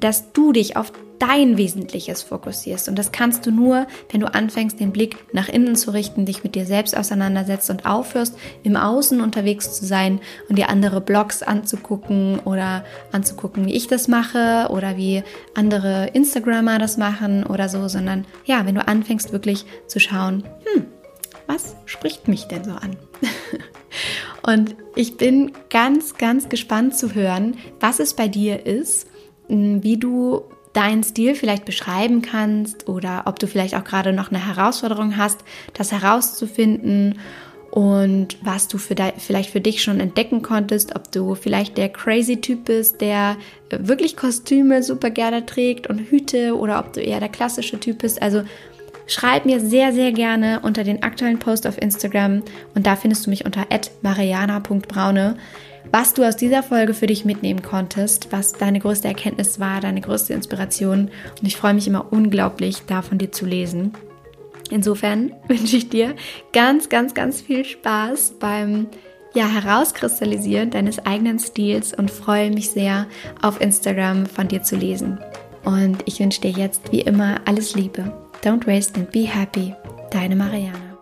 dass 0.00 0.32
du 0.32 0.52
dich 0.52 0.76
auf 0.76 0.92
dein 1.18 1.56
Wesentliches 1.56 2.22
fokussierst. 2.22 2.88
Und 2.88 2.98
das 2.98 3.12
kannst 3.12 3.46
du 3.46 3.50
nur, 3.50 3.86
wenn 4.10 4.20
du 4.20 4.32
anfängst, 4.32 4.80
den 4.80 4.92
Blick 4.92 5.16
nach 5.32 5.48
innen 5.48 5.76
zu 5.76 5.92
richten, 5.92 6.26
dich 6.26 6.44
mit 6.44 6.54
dir 6.54 6.66
selbst 6.66 6.96
auseinandersetzt 6.96 7.70
und 7.70 7.86
aufhörst, 7.86 8.36
im 8.62 8.76
Außen 8.76 9.20
unterwegs 9.20 9.74
zu 9.74 9.86
sein 9.86 10.20
und 10.48 10.58
dir 10.58 10.68
andere 10.68 11.00
Blogs 11.00 11.42
anzugucken 11.42 12.40
oder 12.40 12.84
anzugucken, 13.12 13.66
wie 13.66 13.74
ich 13.74 13.86
das 13.86 14.08
mache 14.08 14.68
oder 14.70 14.96
wie 14.96 15.22
andere 15.54 16.08
Instagrammer 16.12 16.78
das 16.78 16.96
machen 16.96 17.46
oder 17.46 17.68
so, 17.68 17.88
sondern 17.88 18.26
ja, 18.44 18.66
wenn 18.66 18.74
du 18.74 18.86
anfängst 18.86 19.32
wirklich 19.32 19.64
zu 19.86 20.00
schauen, 20.00 20.44
hm, 20.64 20.86
was 21.46 21.76
spricht 21.86 22.28
mich 22.28 22.44
denn 22.44 22.64
so 22.64 22.72
an? 22.72 22.96
Und 24.46 24.76
ich 24.94 25.16
bin 25.16 25.52
ganz, 25.70 26.14
ganz 26.18 26.48
gespannt 26.48 26.96
zu 26.96 27.14
hören, 27.14 27.56
was 27.80 27.98
es 27.98 28.14
bei 28.14 28.28
dir 28.28 28.66
ist, 28.66 29.08
wie 29.48 29.96
du 29.96 30.42
deinen 30.74 31.02
Stil 31.02 31.34
vielleicht 31.34 31.64
beschreiben 31.64 32.20
kannst 32.20 32.88
oder 32.88 33.22
ob 33.26 33.38
du 33.38 33.46
vielleicht 33.46 33.74
auch 33.74 33.84
gerade 33.84 34.12
noch 34.12 34.30
eine 34.30 34.44
Herausforderung 34.44 35.16
hast, 35.16 35.40
das 35.72 35.92
herauszufinden 35.92 37.18
und 37.70 38.38
was 38.42 38.68
du 38.68 38.78
für 38.78 38.94
vielleicht 39.18 39.50
für 39.50 39.60
dich 39.60 39.82
schon 39.82 39.98
entdecken 39.98 40.42
konntest, 40.42 40.94
ob 40.94 41.10
du 41.10 41.34
vielleicht 41.34 41.78
der 41.78 41.88
crazy 41.88 42.40
Typ 42.40 42.66
bist, 42.66 43.00
der 43.00 43.36
wirklich 43.70 44.16
Kostüme 44.16 44.82
super 44.82 45.10
gerne 45.10 45.46
trägt 45.46 45.88
und 45.88 45.98
Hüte 45.98 46.56
oder 46.56 46.78
ob 46.80 46.92
du 46.92 47.00
eher 47.00 47.20
der 47.20 47.30
klassische 47.30 47.80
Typ 47.80 47.98
bist. 47.98 48.20
Also 48.20 48.42
Schreib 49.06 49.44
mir 49.44 49.60
sehr, 49.60 49.92
sehr 49.92 50.12
gerne 50.12 50.60
unter 50.62 50.82
den 50.82 51.02
aktuellen 51.02 51.38
Post 51.38 51.66
auf 51.66 51.80
Instagram 51.80 52.42
und 52.74 52.86
da 52.86 52.96
findest 52.96 53.26
du 53.26 53.30
mich 53.30 53.44
unter 53.44 53.66
mariana.braune, 54.02 55.36
was 55.92 56.14
du 56.14 56.26
aus 56.26 56.36
dieser 56.36 56.62
Folge 56.62 56.94
für 56.94 57.06
dich 57.06 57.24
mitnehmen 57.24 57.62
konntest, 57.62 58.28
was 58.32 58.52
deine 58.52 58.80
größte 58.80 59.08
Erkenntnis 59.08 59.60
war, 59.60 59.80
deine 59.80 60.00
größte 60.00 60.32
Inspiration. 60.32 61.10
Und 61.38 61.46
ich 61.46 61.56
freue 61.56 61.74
mich 61.74 61.86
immer 61.86 62.12
unglaublich, 62.12 62.82
da 62.86 63.02
von 63.02 63.18
dir 63.18 63.30
zu 63.30 63.44
lesen. 63.44 63.92
Insofern 64.70 65.32
wünsche 65.48 65.76
ich 65.76 65.90
dir 65.90 66.14
ganz, 66.52 66.88
ganz, 66.88 67.12
ganz 67.12 67.42
viel 67.42 67.64
Spaß 67.64 68.36
beim 68.40 68.86
ja, 69.34 69.48
Herauskristallisieren 69.48 70.70
deines 70.70 71.04
eigenen 71.04 71.38
Stils 71.38 71.92
und 71.92 72.10
freue 72.10 72.50
mich 72.50 72.70
sehr, 72.70 73.06
auf 73.42 73.60
Instagram 73.60 74.26
von 74.26 74.48
dir 74.48 74.62
zu 74.62 74.76
lesen. 74.76 75.18
Und 75.64 76.02
ich 76.06 76.20
wünsche 76.20 76.40
dir 76.40 76.50
jetzt 76.50 76.92
wie 76.92 77.00
immer 77.00 77.40
alles 77.44 77.74
Liebe. 77.74 78.23
Don't 78.44 78.66
waste 78.66 78.98
and 78.98 79.10
be 79.10 79.24
happy. 79.24 79.74
Deine 80.10 80.34
Mariana. 80.34 80.98